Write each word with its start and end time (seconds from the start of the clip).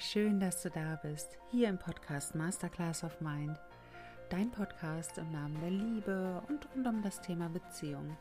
schön, 0.00 0.38
dass 0.38 0.62
du 0.62 0.70
da 0.70 0.96
bist, 1.02 1.38
hier 1.50 1.68
im 1.68 1.78
Podcast 1.78 2.34
Masterclass 2.34 3.02
of 3.02 3.20
Mind, 3.20 3.58
dein 4.28 4.50
Podcast 4.50 5.18
im 5.18 5.32
Namen 5.32 5.60
der 5.60 5.70
Liebe 5.70 6.42
und 6.48 6.68
rund 6.74 6.86
um 6.86 7.02
das 7.02 7.20
Thema 7.20 7.48
Beziehung. 7.48 8.16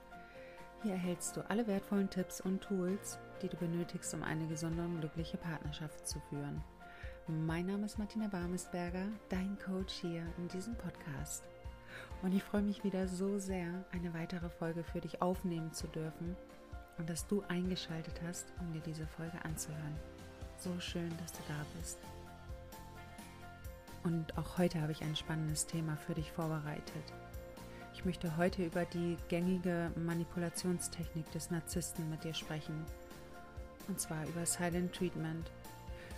Hier 0.81 0.93
erhältst 0.93 1.37
du 1.37 1.41
alle 1.49 1.67
wertvollen 1.67 2.09
Tipps 2.09 2.41
und 2.41 2.61
Tools, 2.61 3.19
die 3.41 3.47
du 3.47 3.57
benötigst, 3.57 4.13
um 4.13 4.23
eine 4.23 4.47
gesunde 4.47 4.83
und 4.83 5.01
glückliche 5.01 5.37
Partnerschaft 5.37 6.07
zu 6.07 6.19
führen. 6.29 6.63
Mein 7.27 7.67
Name 7.67 7.85
ist 7.85 7.99
Martina 7.99 8.27
Barmesberger, 8.27 9.07
dein 9.29 9.57
Coach 9.59 9.93
hier 10.01 10.23
in 10.37 10.47
diesem 10.47 10.75
Podcast. 10.75 11.43
Und 12.23 12.33
ich 12.33 12.43
freue 12.43 12.63
mich 12.63 12.83
wieder 12.83 13.07
so 13.07 13.37
sehr, 13.37 13.85
eine 13.91 14.13
weitere 14.13 14.49
Folge 14.49 14.83
für 14.83 15.01
dich 15.01 15.21
aufnehmen 15.21 15.71
zu 15.73 15.87
dürfen 15.87 16.35
und 16.97 17.09
dass 17.09 17.27
du 17.27 17.43
eingeschaltet 17.49 18.19
hast, 18.25 18.51
um 18.59 18.73
dir 18.73 18.81
diese 18.81 19.05
Folge 19.05 19.43
anzuhören. 19.43 19.95
So 20.59 20.79
schön, 20.79 21.15
dass 21.19 21.31
du 21.31 21.39
da 21.47 21.65
bist. 21.77 21.99
Und 24.03 24.37
auch 24.37 24.57
heute 24.57 24.81
habe 24.81 24.91
ich 24.91 25.03
ein 25.03 25.15
spannendes 25.15 25.67
Thema 25.67 25.95
für 25.97 26.15
dich 26.15 26.31
vorbereitet. 26.31 27.13
Ich 27.93 28.05
möchte 28.05 28.37
heute 28.37 28.65
über 28.65 28.85
die 28.85 29.17
gängige 29.27 29.91
Manipulationstechnik 29.95 31.29
des 31.31 31.51
Narzissten 31.51 32.09
mit 32.09 32.23
dir 32.23 32.33
sprechen. 32.33 32.85
Und 33.87 33.99
zwar 33.99 34.25
über 34.27 34.45
Silent 34.45 34.93
Treatment. 34.95 35.51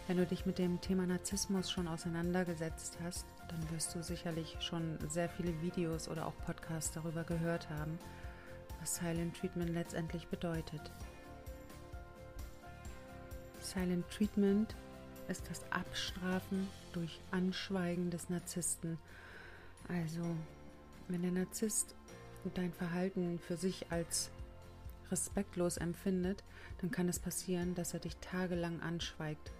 Wenn 0.07 0.17
du 0.17 0.25
dich 0.25 0.45
mit 0.45 0.57
dem 0.57 0.79
Thema 0.79 1.05
Narzissmus 1.05 1.70
schon 1.70 1.87
auseinandergesetzt 1.87 2.98
hast, 3.03 3.26
dann 3.49 3.70
wirst 3.71 3.93
du 3.93 4.01
sicherlich 4.01 4.55
schon 4.62 4.98
sehr 5.09 5.29
viele 5.29 5.62
Videos 5.62 6.07
oder 6.07 6.26
auch 6.26 6.37
Podcasts 6.45 6.93
darüber 6.93 7.23
gehört 7.23 7.70
haben, 7.70 7.99
was 8.79 8.95
Silent 8.95 9.35
Treatment 9.37 9.71
letztendlich 9.71 10.27
bedeutet. 10.27 10.91
Silent 13.70 14.10
Treatment 14.10 14.76
ist 15.27 15.48
das 15.48 15.63
Abstrafen 15.71 16.68
durch 16.91 17.20
Anschweigen 17.30 18.10
des 18.10 18.27
Narzissten. 18.32 18.98
Also, 19.88 20.24
wenn 21.07 21.21
der 21.21 21.32
Narzisst 21.32 21.93
dein 22.55 22.74
Verhalten 22.74 23.38
für 23.38 23.58
sich 23.58 23.91
als 23.91 24.32
respektlos 25.12 25.77
empfindet, 25.77 26.43
dann 26.82 26.90
kann 26.90 27.10
es 27.10 27.20
passieren, 27.20 27.76
dass 27.76 27.93
er 27.93 27.99
dich 27.99 28.16
tagelang 28.18 28.82
anschweigt. 28.82 29.52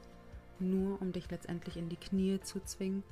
Nur 0.58 1.00
um 1.03 1.11
dich 1.11 1.30
letztendlich 1.30 1.78
in 1.78 1.89
die 1.89 1.95
Knie 1.95 2.39
zu 2.42 2.61
zwingen, 2.61 3.03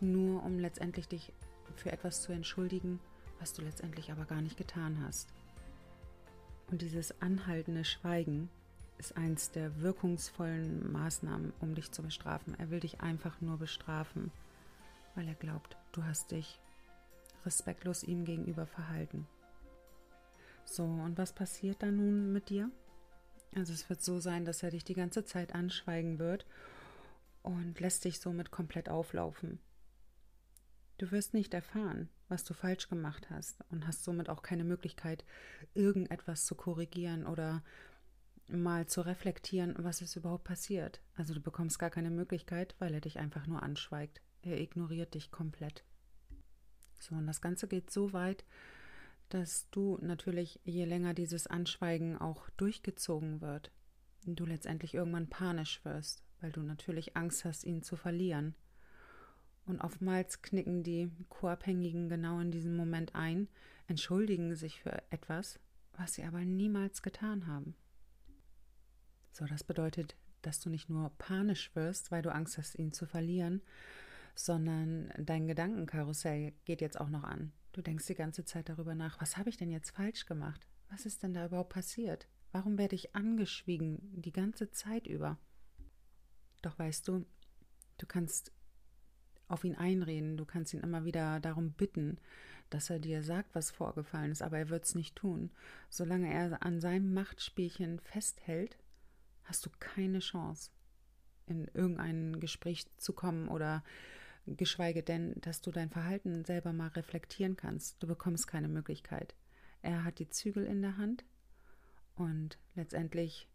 nur 0.00 0.42
um 0.42 0.58
letztendlich 0.58 1.06
dich 1.06 1.34
für 1.76 1.92
etwas 1.92 2.22
zu 2.22 2.32
entschuldigen, 2.32 2.98
was 3.40 3.52
du 3.52 3.60
letztendlich 3.60 4.10
aber 4.10 4.24
gar 4.24 4.40
nicht 4.40 4.56
getan 4.56 5.04
hast. 5.04 5.28
Und 6.70 6.80
dieses 6.80 7.20
anhaltende 7.20 7.84
Schweigen 7.84 8.48
ist 8.98 9.16
eins 9.16 9.50
der 9.50 9.80
wirkungsvollen 9.80 10.90
Maßnahmen, 10.90 11.52
um 11.60 11.74
dich 11.74 11.92
zu 11.92 12.02
bestrafen. 12.02 12.58
Er 12.58 12.70
will 12.70 12.80
dich 12.80 13.00
einfach 13.00 13.40
nur 13.40 13.58
bestrafen, 13.58 14.30
weil 15.14 15.28
er 15.28 15.34
glaubt, 15.34 15.76
du 15.92 16.04
hast 16.04 16.30
dich 16.30 16.60
respektlos 17.44 18.02
ihm 18.02 18.24
gegenüber 18.24 18.66
verhalten. 18.66 19.26
So, 20.64 20.84
und 20.84 21.16
was 21.16 21.32
passiert 21.32 21.82
dann 21.82 21.96
nun 21.96 22.32
mit 22.32 22.48
dir? 22.48 22.70
Also 23.54 23.72
es 23.72 23.88
wird 23.88 24.02
so 24.02 24.18
sein, 24.18 24.44
dass 24.44 24.62
er 24.62 24.70
dich 24.70 24.84
die 24.84 24.94
ganze 24.94 25.24
Zeit 25.24 25.54
anschweigen 25.54 26.18
wird 26.18 26.44
und 27.42 27.78
lässt 27.80 28.04
dich 28.04 28.20
somit 28.20 28.50
komplett 28.50 28.88
auflaufen. 28.88 29.60
Du 30.98 31.10
wirst 31.10 31.34
nicht 31.34 31.54
erfahren, 31.54 32.08
was 32.28 32.44
du 32.44 32.54
falsch 32.54 32.88
gemacht 32.88 33.28
hast 33.30 33.62
und 33.70 33.86
hast 33.86 34.02
somit 34.02 34.28
auch 34.28 34.42
keine 34.42 34.64
Möglichkeit, 34.64 35.24
irgendetwas 35.74 36.46
zu 36.46 36.54
korrigieren 36.54 37.26
oder 37.26 37.62
mal 38.48 38.86
zu 38.86 39.00
reflektieren, 39.00 39.74
was 39.78 40.00
ist 40.02 40.16
überhaupt 40.16 40.44
passiert. 40.44 41.00
Also 41.14 41.34
du 41.34 41.40
bekommst 41.40 41.78
gar 41.78 41.90
keine 41.90 42.10
Möglichkeit, 42.10 42.74
weil 42.78 42.94
er 42.94 43.00
dich 43.00 43.18
einfach 43.18 43.46
nur 43.46 43.62
anschweigt. 43.62 44.20
Er 44.42 44.60
ignoriert 44.60 45.14
dich 45.14 45.30
komplett. 45.30 45.84
So, 46.98 47.14
und 47.14 47.26
das 47.26 47.40
Ganze 47.40 47.68
geht 47.68 47.90
so 47.90 48.12
weit, 48.12 48.44
dass 49.28 49.68
du 49.70 49.98
natürlich, 50.00 50.60
je 50.64 50.84
länger 50.84 51.14
dieses 51.14 51.46
Anschweigen 51.46 52.16
auch 52.16 52.48
durchgezogen 52.50 53.40
wird, 53.40 53.72
du 54.24 54.46
letztendlich 54.46 54.94
irgendwann 54.94 55.28
panisch 55.28 55.84
wirst, 55.84 56.24
weil 56.40 56.52
du 56.52 56.62
natürlich 56.62 57.16
Angst 57.16 57.44
hast, 57.44 57.64
ihn 57.64 57.82
zu 57.82 57.96
verlieren. 57.96 58.54
Und 59.66 59.80
oftmals 59.80 60.42
knicken 60.42 60.84
die 60.84 61.10
Co-Abhängigen 61.28 62.08
genau 62.08 62.38
in 62.38 62.52
diesem 62.52 62.76
Moment 62.76 63.14
ein, 63.14 63.48
entschuldigen 63.88 64.54
sich 64.54 64.80
für 64.80 65.02
etwas, 65.10 65.58
was 65.96 66.14
sie 66.14 66.24
aber 66.24 66.44
niemals 66.44 67.02
getan 67.02 67.46
haben. 67.46 67.74
So, 69.36 69.44
das 69.44 69.64
bedeutet, 69.64 70.16
dass 70.40 70.60
du 70.60 70.70
nicht 70.70 70.88
nur 70.88 71.10
panisch 71.18 71.70
wirst, 71.76 72.10
weil 72.10 72.22
du 72.22 72.32
Angst 72.32 72.56
hast, 72.56 72.78
ihn 72.78 72.94
zu 72.94 73.04
verlieren, 73.04 73.60
sondern 74.34 75.12
dein 75.18 75.46
Gedankenkarussell 75.46 76.54
geht 76.64 76.80
jetzt 76.80 76.98
auch 76.98 77.10
noch 77.10 77.22
an. 77.22 77.52
Du 77.72 77.82
denkst 77.82 78.06
die 78.06 78.14
ganze 78.14 78.46
Zeit 78.46 78.70
darüber 78.70 78.94
nach, 78.94 79.20
was 79.20 79.36
habe 79.36 79.50
ich 79.50 79.58
denn 79.58 79.70
jetzt 79.70 79.90
falsch 79.90 80.24
gemacht? 80.24 80.66
Was 80.88 81.04
ist 81.04 81.22
denn 81.22 81.34
da 81.34 81.44
überhaupt 81.44 81.74
passiert? 81.74 82.26
Warum 82.52 82.78
werde 82.78 82.94
ich 82.94 83.14
angeschwiegen 83.14 83.98
die 84.22 84.32
ganze 84.32 84.70
Zeit 84.70 85.06
über? 85.06 85.36
Doch 86.62 86.78
weißt 86.78 87.06
du, 87.06 87.26
du 87.98 88.06
kannst 88.06 88.52
auf 89.48 89.64
ihn 89.64 89.74
einreden, 89.74 90.38
du 90.38 90.46
kannst 90.46 90.72
ihn 90.72 90.80
immer 90.80 91.04
wieder 91.04 91.40
darum 91.40 91.72
bitten, 91.72 92.16
dass 92.70 92.88
er 92.88 93.00
dir 93.00 93.22
sagt, 93.22 93.54
was 93.54 93.70
vorgefallen 93.70 94.32
ist, 94.32 94.40
aber 94.40 94.56
er 94.56 94.70
wird 94.70 94.86
es 94.86 94.94
nicht 94.94 95.14
tun. 95.14 95.50
Solange 95.90 96.32
er 96.32 96.62
an 96.62 96.80
seinem 96.80 97.12
Machtspielchen 97.12 98.00
festhält, 98.00 98.78
hast 99.46 99.64
du 99.66 99.70
keine 99.78 100.18
Chance, 100.18 100.70
in 101.46 101.68
irgendein 101.74 102.40
Gespräch 102.40 102.86
zu 102.96 103.12
kommen 103.12 103.48
oder 103.48 103.82
geschweige 104.46 105.02
denn, 105.02 105.34
dass 105.40 105.60
du 105.60 105.70
dein 105.70 105.90
Verhalten 105.90 106.44
selber 106.44 106.72
mal 106.72 106.88
reflektieren 106.88 107.56
kannst. 107.56 108.02
Du 108.02 108.06
bekommst 108.06 108.46
keine 108.46 108.68
Möglichkeit. 108.68 109.34
Er 109.82 110.04
hat 110.04 110.18
die 110.18 110.28
Zügel 110.28 110.64
in 110.64 110.82
der 110.82 110.96
Hand 110.96 111.24
und 112.14 112.58
letztendlich 112.74 113.48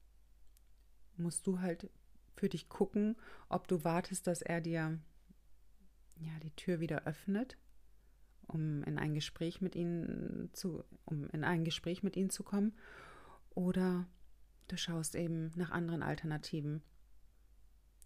musst 1.18 1.46
du 1.47 1.59
halt 1.59 1.90
für 2.35 2.50
dich 2.50 2.69
gucken, 2.69 3.16
ob 3.50 3.68
du 3.68 3.84
wartest, 3.84 4.28
dass 4.28 4.41
er 4.41 4.62
dir 4.62 5.00
ja 6.16 6.40
die 6.44 6.56
Tür 6.56 6.79
wieder 6.79 7.06
öffnet, 7.06 7.58
um 8.47 8.84
in 8.84 8.97
ein 8.97 9.13
Gespräch 9.13 9.62
mit 9.62 9.75
ihnen 9.75 10.50
zu, 10.53 10.84
um 11.06 11.29
in 11.29 11.44
ein 11.44 11.63
Gespräch 11.63 12.03
mit 12.03 12.16
ihnen 12.16 12.29
zu 12.29 12.44
kommen, 12.44 12.75
oder 13.53 14.08
Du 14.72 14.78
schaust 14.78 15.16
eben 15.16 15.52
nach 15.58 15.70
anderen 15.72 16.02
Alternativen. 16.02 16.82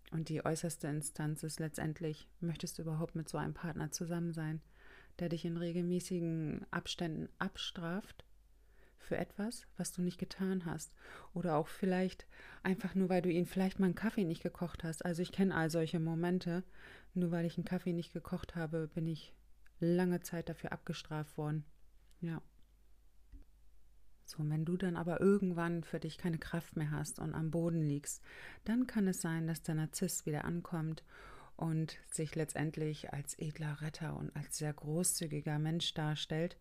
Und 0.09 0.29
die 0.29 0.43
äußerste 0.43 0.87
Instanz 0.87 1.43
ist 1.43 1.59
letztendlich, 1.59 2.27
möchtest 2.39 2.79
du 2.79 2.81
überhaupt 2.81 3.13
mit 3.13 3.29
so 3.29 3.37
einem 3.37 3.53
Partner 3.53 3.91
zusammen 3.91 4.33
sein, 4.33 4.63
der 5.19 5.29
dich 5.29 5.45
in 5.45 5.57
regelmäßigen 5.57 6.65
Abständen 6.71 7.29
abstraft 7.37 8.25
für 8.97 9.15
etwas, 9.15 9.67
was 9.77 9.91
du 9.91 10.01
nicht 10.01 10.17
getan 10.17 10.65
hast. 10.65 10.91
Oder 11.35 11.55
auch 11.55 11.67
vielleicht 11.67 12.25
einfach 12.63 12.95
nur, 12.95 13.09
weil 13.09 13.21
du 13.21 13.29
ihn 13.29 13.45
vielleicht 13.45 13.77
mal 13.77 13.85
einen 13.85 13.93
Kaffee 13.93 14.25
nicht 14.25 14.41
gekocht 14.41 14.83
hast. 14.83 15.05
Also 15.05 15.21
ich 15.21 15.31
kenne 15.31 15.53
all 15.53 15.69
solche 15.69 15.99
Momente. 15.99 16.63
Nur 17.13 17.29
weil 17.29 17.45
ich 17.45 17.59
einen 17.59 17.65
Kaffee 17.65 17.93
nicht 17.93 18.11
gekocht 18.11 18.55
habe, 18.55 18.87
bin 18.87 19.05
ich 19.05 19.35
lange 19.79 20.21
Zeit 20.21 20.49
dafür 20.49 20.71
abgestraft 20.71 21.37
worden. 21.37 21.63
Ja. 22.21 22.41
So, 24.35 24.49
wenn 24.49 24.65
du 24.65 24.75
dann 24.75 24.97
aber 24.97 25.21
irgendwann 25.21 25.83
für 25.83 25.99
dich 25.99 26.17
keine 26.17 26.37
Kraft 26.37 26.75
mehr 26.75 26.91
hast 26.91 27.19
und 27.19 27.33
am 27.33 27.51
Boden 27.51 27.81
liegst, 27.81 28.21
dann 28.65 28.87
kann 28.87 29.07
es 29.07 29.21
sein, 29.21 29.47
dass 29.47 29.61
der 29.61 29.75
Narzisst 29.75 30.25
wieder 30.25 30.45
ankommt 30.45 31.03
und 31.55 31.97
sich 32.11 32.35
letztendlich 32.35 33.13
als 33.13 33.37
edler 33.39 33.81
Retter 33.81 34.17
und 34.17 34.35
als 34.35 34.57
sehr 34.57 34.73
großzügiger 34.73 35.57
Mensch 35.59 35.93
darstellt, 35.93 36.57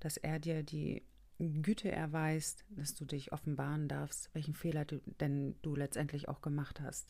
dass 0.00 0.16
er 0.16 0.38
dir 0.38 0.62
die 0.62 1.02
Güte 1.38 1.90
erweist, 1.90 2.64
dass 2.70 2.94
du 2.94 3.04
dich 3.04 3.32
offenbaren 3.32 3.88
darfst, 3.88 4.30
welchen 4.34 4.54
Fehler 4.54 4.84
du 4.84 5.00
denn 5.20 5.54
du 5.62 5.74
letztendlich 5.74 6.28
auch 6.28 6.40
gemacht 6.40 6.80
hast. 6.80 7.08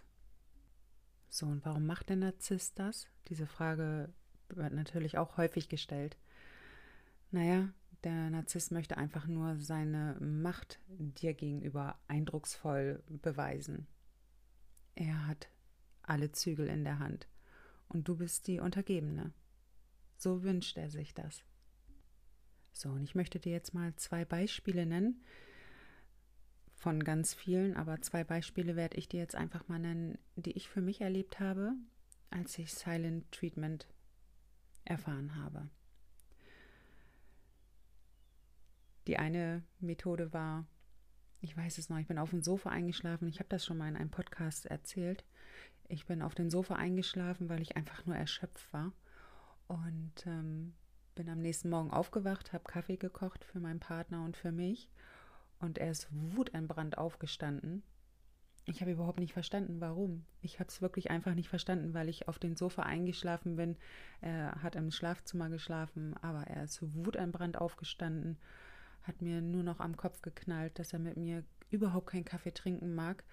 So, 1.29 1.47
und 1.47 1.64
warum 1.64 1.87
macht 1.87 2.08
der 2.08 2.17
Narzisst 2.17 2.79
das? 2.79 3.08
Diese 3.29 3.47
Frage 3.47 4.12
wird 4.49 4.73
natürlich 4.73 5.19
auch 5.19 5.37
häufig 5.37 5.69
gestellt. 5.69 6.17
Naja, 7.31 7.69
der 8.04 8.31
Narzisst 8.31 8.72
möchte 8.72 8.96
einfach 8.96 9.26
nur 9.26 9.58
seine 9.58 10.16
Macht 10.20 10.81
dir 10.88 11.34
gegenüber 11.34 11.98
eindrucksvoll 12.08 13.02
beweisen. 13.08 13.87
Er 14.94 15.26
hat 15.26 15.48
alle 16.02 16.32
Zügel 16.32 16.69
in 16.69 16.84
der 16.84 16.98
Hand 16.98 17.28
und 17.88 18.08
du 18.08 18.16
bist 18.16 18.46
die 18.46 18.60
Untergebene. 18.60 19.32
So 20.16 20.43
wünscht 20.43 20.78
er 20.78 20.90
sich 20.90 21.14
das. 21.14 21.44
So, 22.72 22.90
und 22.90 23.04
ich 23.04 23.14
möchte 23.14 23.38
dir 23.38 23.52
jetzt 23.52 23.75
mal 23.75 23.94
zwei 23.96 24.25
Beispiele 24.25 24.87
nennen, 24.87 25.22
von 26.75 27.02
ganz 27.02 27.32
vielen, 27.32 27.75
aber 27.75 28.02
zwei 28.02 28.22
Beispiele 28.22 28.76
werde 28.76 28.98
ich 28.98 29.08
dir 29.08 29.19
jetzt 29.19 29.34
einfach 29.34 29.66
mal 29.66 29.78
nennen, 29.78 30.19
die 30.37 30.52
ich 30.52 30.69
für 30.69 30.82
mich 30.82 31.00
erlebt 31.00 31.40
habe, 31.40 31.72
als 32.31 32.58
ich 32.58 32.72
Silent 32.72 33.32
Treatment 33.32 33.87
erfahren 34.84 35.37
habe. 35.37 35.69
Die 39.06 39.19
eine 39.19 39.62
Methode 39.79 40.32
war, 40.32 40.67
ich 41.41 41.56
weiß 41.56 41.79
es 41.79 41.88
noch, 41.88 41.99
ich 41.99 42.08
bin 42.08 42.19
auf 42.19 42.31
dem 42.31 42.43
Sofa 42.43 42.70
eingeschlafen, 42.70 43.29
ich 43.29 43.38
habe 43.38 43.49
das 43.49 43.64
schon 43.64 43.79
mal 43.79 43.88
in 43.88 43.97
einem 43.97 44.11
Podcast 44.11 44.67
erzählt. 44.67 45.25
Ich 45.88 46.06
bin 46.06 46.23
auf 46.23 46.35
dem 46.35 46.50
Sofa 46.50 46.75
eingeschlafen, 46.75 47.49
weil 47.49 47.62
ich 47.62 47.76
einfach 47.76 48.05
nur 48.06 48.17
erschöpft 48.17 48.73
war. 48.73 48.93
Und 49.69 50.26
ähm, 50.26 50.75
bin 51.14 51.29
am 51.29 51.38
nächsten 51.38 51.70
Morgen 51.70 51.91
aufgewacht, 51.91 52.53
habe 52.53 52.64
Kaffee 52.64 52.97
gekocht 52.97 53.44
für 53.44 53.61
meinen 53.61 53.81
Partner 53.81 54.25
und 54.25 54.37
für 54.37 54.53
mich. 54.53 54.88
Und 55.61 55.79
er 55.79 55.91
ist 55.91 56.08
wutentbrannt 56.11 56.99
aufgestanden. 56.99 57.82
Ich 58.69 58.81
habe 58.81 58.91
überhaupt 58.91 59.20
nicht 59.20 59.32
verstanden, 59.32 59.81
warum. 59.81 60.26
Ich 60.41 60.58
habe 60.58 60.69
es 60.69 60.82
wirklich 60.82 61.11
einfach 61.11 61.35
nicht 61.35 61.49
verstanden, 61.49 61.94
weil 61.94 62.08
ich 62.08 62.26
auf 62.26 62.41
dem 62.41 62.56
Sofa 62.56 62.82
eingeschlafen 62.82 63.55
bin. 63.55 63.76
Er 64.20 64.61
hat 64.62 64.75
im 64.75 64.91
Schlafzimmer 64.91 65.49
geschlafen, 65.49 66.17
aber 66.20 66.43
er 66.49 66.64
ist 66.64 66.82
wutentbrannt 66.94 67.58
aufgestanden, 67.58 68.38
hat 69.06 69.23
mir 69.23 69.41
nur 69.41 69.62
noch 69.62 69.81
am 69.81 69.97
Kopf 69.97 70.23
geknallt, 70.23 70.79
dass 70.79 70.93
er 70.93 70.99
mit 70.99 71.17
mir 71.17 71.44
überhaupt 71.70 72.08
keinen 72.08 72.25
Kaffee 72.25 72.53
trinken 72.53 72.94
mag, 72.94 73.25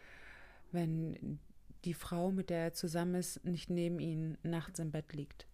wenn 0.72 1.40
die 1.86 1.94
Frau, 1.94 2.32
mit 2.32 2.50
der 2.50 2.60
er 2.60 2.74
zusammen 2.74 3.16
ist, 3.16 3.44
nicht 3.46 3.70
neben 3.70 4.00
ihm 4.00 4.38
nachts 4.44 4.80
im 4.80 4.92
Bett 4.92 5.14
liegt. 5.14 5.48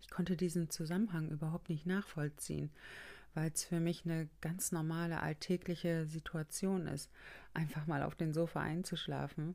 Ich 0.00 0.10
konnte 0.10 0.36
diesen 0.36 0.70
Zusammenhang 0.70 1.30
überhaupt 1.30 1.68
nicht 1.68 1.86
nachvollziehen, 1.86 2.70
weil 3.34 3.50
es 3.52 3.64
für 3.64 3.80
mich 3.80 4.04
eine 4.04 4.28
ganz 4.40 4.72
normale 4.72 5.20
alltägliche 5.20 6.06
Situation 6.06 6.86
ist, 6.86 7.10
einfach 7.54 7.86
mal 7.86 8.02
auf 8.02 8.14
den 8.14 8.32
Sofa 8.32 8.60
einzuschlafen. 8.60 9.54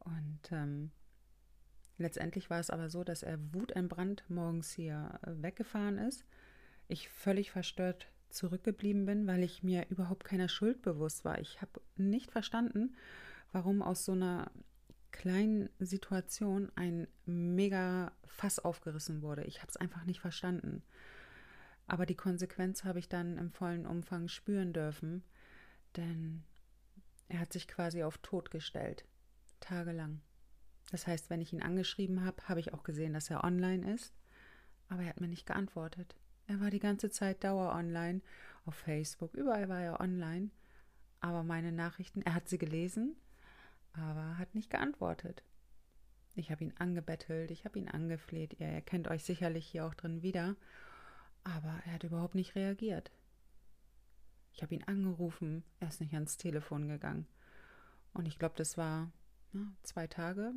Und 0.00 0.40
ähm, 0.52 0.90
letztendlich 1.98 2.50
war 2.50 2.60
es 2.60 2.70
aber 2.70 2.90
so, 2.90 3.02
dass 3.02 3.22
er 3.22 3.38
wutentbrannt 3.52 4.24
morgens 4.28 4.72
hier 4.72 5.18
äh, 5.22 5.42
weggefahren 5.42 5.98
ist. 5.98 6.24
Ich 6.88 7.08
völlig 7.08 7.50
verstört 7.50 8.08
zurückgeblieben 8.30 9.06
bin, 9.06 9.26
weil 9.26 9.42
ich 9.42 9.62
mir 9.62 9.86
überhaupt 9.90 10.24
keiner 10.24 10.48
Schuld 10.48 10.82
bewusst 10.82 11.24
war. 11.24 11.38
Ich 11.40 11.60
habe 11.60 11.80
nicht 11.96 12.30
verstanden, 12.30 12.94
warum 13.52 13.82
aus 13.82 14.04
so 14.04 14.12
einer 14.12 14.50
kleinen 15.10 15.68
Situation 15.78 16.70
ein 16.76 17.08
mega 17.26 18.12
Fass 18.26 18.58
aufgerissen 18.58 19.22
wurde. 19.22 19.44
Ich 19.44 19.58
habe 19.58 19.68
es 19.68 19.76
einfach 19.76 20.04
nicht 20.04 20.20
verstanden. 20.20 20.82
Aber 21.86 22.06
die 22.06 22.16
Konsequenz 22.16 22.84
habe 22.84 23.00
ich 23.00 23.08
dann 23.08 23.36
im 23.36 23.50
vollen 23.50 23.86
Umfang 23.86 24.28
spüren 24.28 24.72
dürfen, 24.72 25.24
denn 25.96 26.44
er 27.28 27.40
hat 27.40 27.52
sich 27.52 27.66
quasi 27.66 28.02
auf 28.04 28.18
Tod 28.18 28.50
gestellt, 28.50 29.04
tagelang. 29.58 30.20
Das 30.90 31.06
heißt, 31.06 31.30
wenn 31.30 31.40
ich 31.40 31.52
ihn 31.52 31.62
angeschrieben 31.62 32.24
habe, 32.24 32.48
habe 32.48 32.60
ich 32.60 32.72
auch 32.72 32.82
gesehen, 32.82 33.12
dass 33.12 33.30
er 33.30 33.44
online 33.44 33.92
ist, 33.92 34.14
aber 34.88 35.02
er 35.02 35.08
hat 35.10 35.20
mir 35.20 35.28
nicht 35.28 35.46
geantwortet. 35.46 36.16
Er 36.50 36.58
war 36.58 36.70
die 36.70 36.80
ganze 36.80 37.10
Zeit 37.10 37.44
dauer 37.44 37.72
online, 37.72 38.22
auf 38.66 38.74
Facebook, 38.74 39.34
überall 39.34 39.68
war 39.68 39.82
er 39.82 40.00
online, 40.00 40.50
aber 41.20 41.44
meine 41.44 41.70
Nachrichten, 41.70 42.22
er 42.22 42.34
hat 42.34 42.48
sie 42.48 42.58
gelesen, 42.58 43.14
aber 43.92 44.36
hat 44.36 44.52
nicht 44.56 44.68
geantwortet. 44.68 45.44
Ich 46.34 46.50
habe 46.50 46.64
ihn 46.64 46.74
angebettelt, 46.76 47.52
ich 47.52 47.64
habe 47.64 47.78
ihn 47.78 47.88
angefleht, 47.88 48.58
ihr 48.58 48.66
erkennt 48.66 49.06
euch 49.06 49.22
sicherlich 49.22 49.64
hier 49.64 49.86
auch 49.86 49.94
drin 49.94 50.24
wieder, 50.24 50.56
aber 51.44 51.72
er 51.86 51.92
hat 51.92 52.02
überhaupt 52.02 52.34
nicht 52.34 52.56
reagiert. 52.56 53.12
Ich 54.52 54.64
habe 54.64 54.74
ihn 54.74 54.82
angerufen, 54.82 55.62
er 55.78 55.86
ist 55.86 56.00
nicht 56.00 56.14
ans 56.14 56.36
Telefon 56.36 56.88
gegangen. 56.88 57.28
Und 58.12 58.26
ich 58.26 58.40
glaube, 58.40 58.56
das 58.56 58.76
war 58.76 59.12
ja, 59.52 59.60
zwei 59.84 60.08
Tage, 60.08 60.52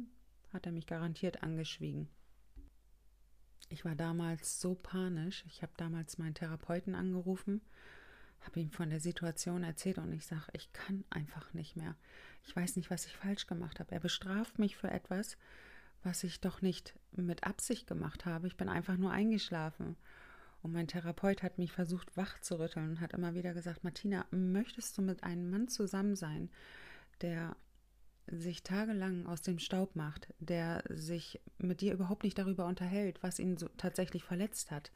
hat 0.54 0.66
er 0.66 0.72
mich 0.72 0.88
garantiert 0.88 1.44
angeschwiegen. 1.44 2.10
Ich 3.74 3.86
war 3.86 3.96
damals 3.96 4.62
so 4.62 4.76
panisch. 4.76 5.44
Ich 5.48 5.62
habe 5.62 5.74
damals 5.78 6.18
meinen 6.18 6.36
Therapeuten 6.36 6.96
angerufen 6.96 7.62
habe 8.46 8.60
ihm 8.60 8.72
von 8.72 8.90
der 8.90 9.00
Situation 9.00 9.64
erzählt 9.64 9.98
und 9.98 10.12
ich 10.12 10.26
sage, 10.26 10.48
ich 10.54 10.72
kann 10.74 11.04
einfach 11.10 11.54
nicht 11.54 11.76
mehr. 11.76 11.96
Ich 12.46 12.56
weiß 12.56 12.76
nicht, 12.76 12.92
was 12.92 13.06
ich 13.06 13.16
falsch 13.16 13.48
gemacht 13.48 13.80
habe. 13.80 13.92
Er 13.92 14.00
bestraft 14.00 14.60
mich 14.60 14.76
für 14.76 14.92
etwas, 14.92 15.38
was 16.04 16.24
ich 16.24 16.42
doch 16.42 16.62
nicht 16.62 16.94
mit 17.12 17.44
Absicht 17.46 17.88
gemacht 17.88 18.26
habe. 18.26 18.48
Ich 18.48 18.58
bin 18.58 18.70
einfach 18.70 18.98
nur 18.98 19.12
eingeschlafen. 19.12 19.96
Und 20.62 20.72
mein 20.72 20.88
Therapeut 20.88 21.44
hat 21.44 21.58
mich 21.58 21.72
versucht, 21.72 22.16
wach 22.16 22.40
zu 22.40 22.60
rütteln 22.60 22.92
und 22.92 23.02
hat 23.02 23.14
immer 23.14 23.34
wieder 23.34 23.54
gesagt, 23.54 23.84
Martina, 23.84 24.26
möchtest 24.32 24.98
du 24.98 25.02
mit 25.02 25.24
einem 25.24 25.50
Mann 25.50 25.68
zusammen 25.68 26.16
sein, 26.16 26.50
der 27.22 27.56
sich 28.40 28.64
tagelang 28.64 29.26
aus 29.26 29.42
dem 29.42 29.60
Staub 29.60 29.96
macht, 29.96 30.34
der 30.40 30.84
sich 30.90 31.42
mit 31.58 31.82
dir 31.82 31.94
überhaupt 31.94 32.24
nicht 32.24 32.38
darüber 32.38 32.66
unterhält, 32.66 33.22
was 33.22 33.40
ihn 33.40 33.58
so 33.58 33.68
tatsächlich 33.78 34.24
verletzt 34.24 34.72
hat, 34.72 34.92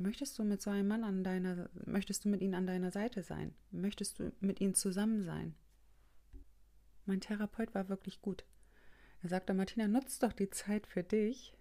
Möchtest 0.00 0.38
du 0.38 0.44
mit 0.44 0.62
so 0.62 0.70
einem 0.70 0.88
Mann 0.88 1.04
an 1.04 1.22
deiner, 1.22 1.68
möchtest 1.84 2.24
du 2.24 2.30
mit 2.30 2.40
ihm 2.40 2.54
an 2.54 2.66
deiner 2.66 2.90
Seite 2.90 3.22
sein? 3.22 3.54
Möchtest 3.70 4.18
du 4.18 4.32
mit 4.40 4.58
ihm 4.58 4.72
zusammen 4.72 5.22
sein? 5.22 5.54
Mein 7.04 7.20
Therapeut 7.20 7.74
war 7.74 7.90
wirklich 7.90 8.22
gut. 8.22 8.46
Er 9.22 9.28
sagte, 9.28 9.52
Martina, 9.52 9.88
nutz 9.88 10.18
doch 10.18 10.32
die 10.32 10.48
Zeit 10.48 10.86
für 10.86 11.02
dich, 11.02 11.52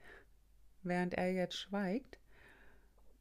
während 0.84 1.16
er 1.16 1.34
jetzt 1.34 1.58
schweigt, 1.58 2.18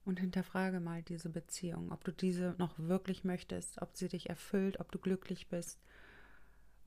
und 0.04 0.20
hinterfrage 0.20 0.78
mal 0.78 1.02
diese 1.02 1.30
Beziehung, 1.30 1.90
ob 1.90 2.04
du 2.04 2.12
diese 2.12 2.54
noch 2.58 2.78
wirklich 2.78 3.25
möchtest, 3.25 3.82
ob 3.82 3.96
sie 3.96 4.06
dich 4.06 4.28
erfüllt, 4.28 4.78
ob 4.78 4.92
du 4.92 5.00
glücklich 5.00 5.48
bist. 5.48 5.80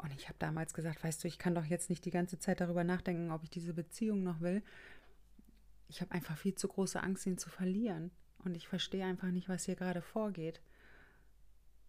Und 0.02 0.12
ich 0.14 0.28
habe 0.28 0.40
damals 0.40 0.74
gesagt, 0.74 1.04
weißt 1.04 1.24
du, 1.24 1.28
ich 1.28 1.38
kann 1.38 1.54
doch 1.54 1.66
jetzt 1.66 1.90
nicht 1.90 2.04
die 2.06 2.12
ganze 2.12 2.40
Zeit 2.40 2.60
darüber 2.60 2.84
nachdenken, 2.84 3.32
ob 3.32 3.44
ich 3.44 3.52
diese 3.52 3.74
Beziehung 3.74 4.24
noch 4.24 4.42
will. 4.42 4.64
Ich 5.88 6.02
habe 6.02 6.12
einfach 6.12 6.38
viel 6.38 6.56
zu 6.56 6.68
große 6.68 7.02
Angst, 7.02 7.26
ihn 7.28 7.38
zu 7.38 7.50
verlieren. 7.50 8.12
Und 8.40 8.56
ich 8.56 8.68
verstehe 8.68 9.06
einfach 9.06 9.30
nicht, 9.30 9.48
was 9.48 9.66
hier 9.66 9.76
gerade 9.76 10.02
vorgeht. 10.02 10.62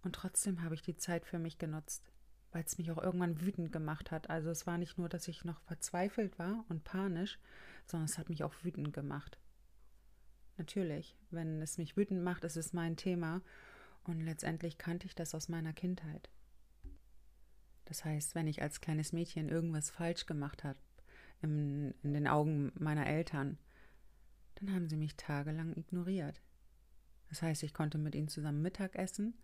Und 0.02 0.14
trotzdem 0.14 0.62
habe 0.62 0.74
ich 0.74 0.82
die 0.82 0.96
Zeit 0.96 1.24
für 1.24 1.38
mich 1.38 1.56
genutzt, 1.56 2.12
weil 2.50 2.64
es 2.64 2.76
mich 2.76 2.90
auch 2.90 3.02
irgendwann 3.02 3.40
wütend 3.40 3.72
gemacht 3.72 4.10
hat. 4.10 4.28
Also 4.28 4.50
es 4.50 4.66
war 4.66 4.76
nicht 4.76 4.98
nur, 4.98 5.08
dass 5.08 5.28
ich 5.28 5.44
noch 5.44 5.60
verzweifelt 5.62 6.38
war 6.38 6.66
und 6.68 6.84
panisch, 6.84 7.38
sondern 7.86 8.04
es 8.04 8.18
hat 8.18 8.28
mich 8.28 8.44
auch 8.44 8.52
wütend 8.62 8.92
gemacht. 8.92 9.38
Natürlich, 10.58 11.16
wenn 11.30 11.62
es 11.62 11.78
mich 11.78 11.96
wütend 11.96 12.22
macht, 12.22 12.44
ist 12.44 12.56
es 12.56 12.74
mein 12.74 12.96
Thema 12.96 13.40
und 14.04 14.20
letztendlich 14.20 14.76
kannte 14.76 15.06
ich 15.06 15.14
das 15.14 15.34
aus 15.34 15.48
meiner 15.48 15.72
Kindheit. 15.72 16.28
Das 17.84 18.04
heißt, 18.04 18.34
wenn 18.34 18.46
ich 18.46 18.62
als 18.62 18.80
kleines 18.80 19.12
Mädchen 19.12 19.48
irgendwas 19.48 19.90
falsch 19.90 20.26
gemacht 20.26 20.64
habe, 20.64 20.78
in, 21.42 21.94
in 22.02 22.14
den 22.14 22.28
Augen 22.28 22.72
meiner 22.78 23.06
Eltern, 23.06 23.58
dann 24.54 24.72
haben 24.74 24.88
sie 24.88 24.96
mich 24.96 25.16
tagelang 25.16 25.76
ignoriert. 25.76 26.40
Das 27.28 27.42
heißt, 27.42 27.62
ich 27.62 27.74
konnte 27.74 27.98
mit 27.98 28.14
ihnen 28.14 28.28
zusammen 28.28 28.62
Mittag 28.62 28.94
essen, 28.94 29.34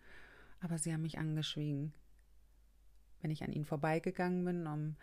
aber 0.61 0.79
sie 0.79 0.93
haben 0.93 1.03
mich 1.03 1.19
angeschwiegen. 1.19 1.93
Wenn 3.21 3.31
ich 3.31 3.43
an 3.43 3.53
ihnen 3.53 3.65
vorbeigegangen 3.65 4.45
bin, 4.45 4.67
um 4.67 4.97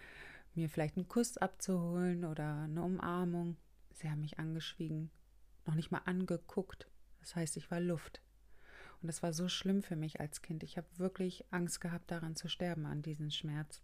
mir 0.53 0.69
vielleicht 0.69 0.95
einen 0.95 1.07
Kuss 1.07 1.37
abzuholen 1.37 2.23
oder 2.23 2.63
eine 2.63 2.81
Umarmung, 2.81 3.57
sie 3.91 4.09
haben 4.09 4.21
mich 4.21 4.39
angeschwiegen, 4.39 5.11
noch 5.65 5.75
nicht 5.75 5.91
mal 5.91 6.01
angeguckt. 6.05 6.87
Das 7.19 7.35
heißt, 7.35 7.57
ich 7.57 7.69
war 7.71 7.79
Luft. 7.79 8.21
Und 9.05 9.09
das 9.09 9.21
war 9.21 9.33
so 9.33 9.47
schlimm 9.47 9.83
für 9.83 9.95
mich 9.95 10.19
als 10.19 10.41
Kind. 10.41 10.63
Ich 10.63 10.77
habe 10.77 10.87
wirklich 10.97 11.45
Angst 11.51 11.79
gehabt, 11.79 12.09
daran 12.09 12.35
zu 12.35 12.47
sterben, 12.47 12.87
an 12.87 13.03
diesem 13.03 13.29
Schmerz. 13.29 13.83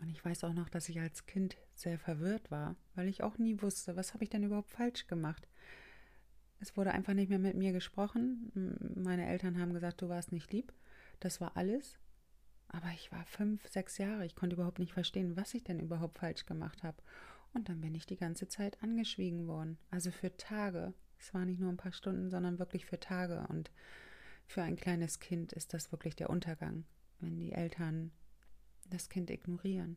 Und 0.00 0.08
ich 0.08 0.24
weiß 0.24 0.42
auch 0.42 0.52
noch, 0.52 0.68
dass 0.68 0.88
ich 0.88 0.98
als 0.98 1.26
Kind 1.26 1.56
sehr 1.72 1.96
verwirrt 2.00 2.50
war, 2.50 2.74
weil 2.96 3.06
ich 3.06 3.22
auch 3.22 3.38
nie 3.38 3.62
wusste, 3.62 3.94
was 3.94 4.12
habe 4.12 4.24
ich 4.24 4.30
denn 4.30 4.42
überhaupt 4.42 4.72
falsch 4.72 5.06
gemacht. 5.06 5.46
Es 6.58 6.76
wurde 6.76 6.90
einfach 6.90 7.14
nicht 7.14 7.28
mehr 7.28 7.38
mit 7.38 7.54
mir 7.54 7.70
gesprochen. 7.70 8.50
Meine 8.96 9.24
Eltern 9.28 9.60
haben 9.60 9.72
gesagt, 9.72 10.02
du 10.02 10.08
warst 10.08 10.32
nicht 10.32 10.52
lieb. 10.52 10.72
Das 11.20 11.40
war 11.40 11.56
alles. 11.56 12.00
Aber 12.66 12.88
ich 12.96 13.12
war 13.12 13.24
fünf, 13.24 13.68
sechs 13.68 13.98
Jahre. 13.98 14.26
Ich 14.26 14.34
konnte 14.34 14.56
überhaupt 14.56 14.80
nicht 14.80 14.94
verstehen, 14.94 15.36
was 15.36 15.54
ich 15.54 15.62
denn 15.62 15.78
überhaupt 15.78 16.18
falsch 16.18 16.44
gemacht 16.44 16.82
habe. 16.82 17.00
Und 17.52 17.68
dann 17.68 17.80
bin 17.80 17.94
ich 17.94 18.04
die 18.04 18.16
ganze 18.16 18.48
Zeit 18.48 18.82
angeschwiegen 18.82 19.46
worden. 19.46 19.78
Also 19.92 20.10
für 20.10 20.36
Tage. 20.36 20.92
Es 21.24 21.32
war 21.32 21.46
nicht 21.46 21.58
nur 21.58 21.70
ein 21.70 21.78
paar 21.78 21.92
Stunden, 21.92 22.28
sondern 22.28 22.58
wirklich 22.58 22.84
für 22.84 23.00
Tage. 23.00 23.46
Und 23.48 23.70
für 24.46 24.62
ein 24.62 24.76
kleines 24.76 25.20
Kind 25.20 25.54
ist 25.54 25.72
das 25.72 25.90
wirklich 25.90 26.14
der 26.14 26.28
Untergang, 26.28 26.84
wenn 27.20 27.38
die 27.38 27.52
Eltern 27.52 28.12
das 28.90 29.08
Kind 29.08 29.30
ignorieren. 29.30 29.96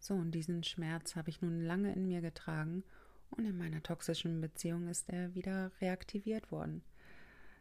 So, 0.00 0.14
und 0.14 0.32
diesen 0.32 0.64
Schmerz 0.64 1.14
habe 1.14 1.30
ich 1.30 1.40
nun 1.40 1.60
lange 1.60 1.94
in 1.94 2.08
mir 2.08 2.20
getragen 2.20 2.82
und 3.30 3.44
in 3.44 3.56
meiner 3.56 3.80
toxischen 3.80 4.40
Beziehung 4.40 4.88
ist 4.88 5.08
er 5.08 5.36
wieder 5.36 5.70
reaktiviert 5.80 6.50
worden. 6.50 6.82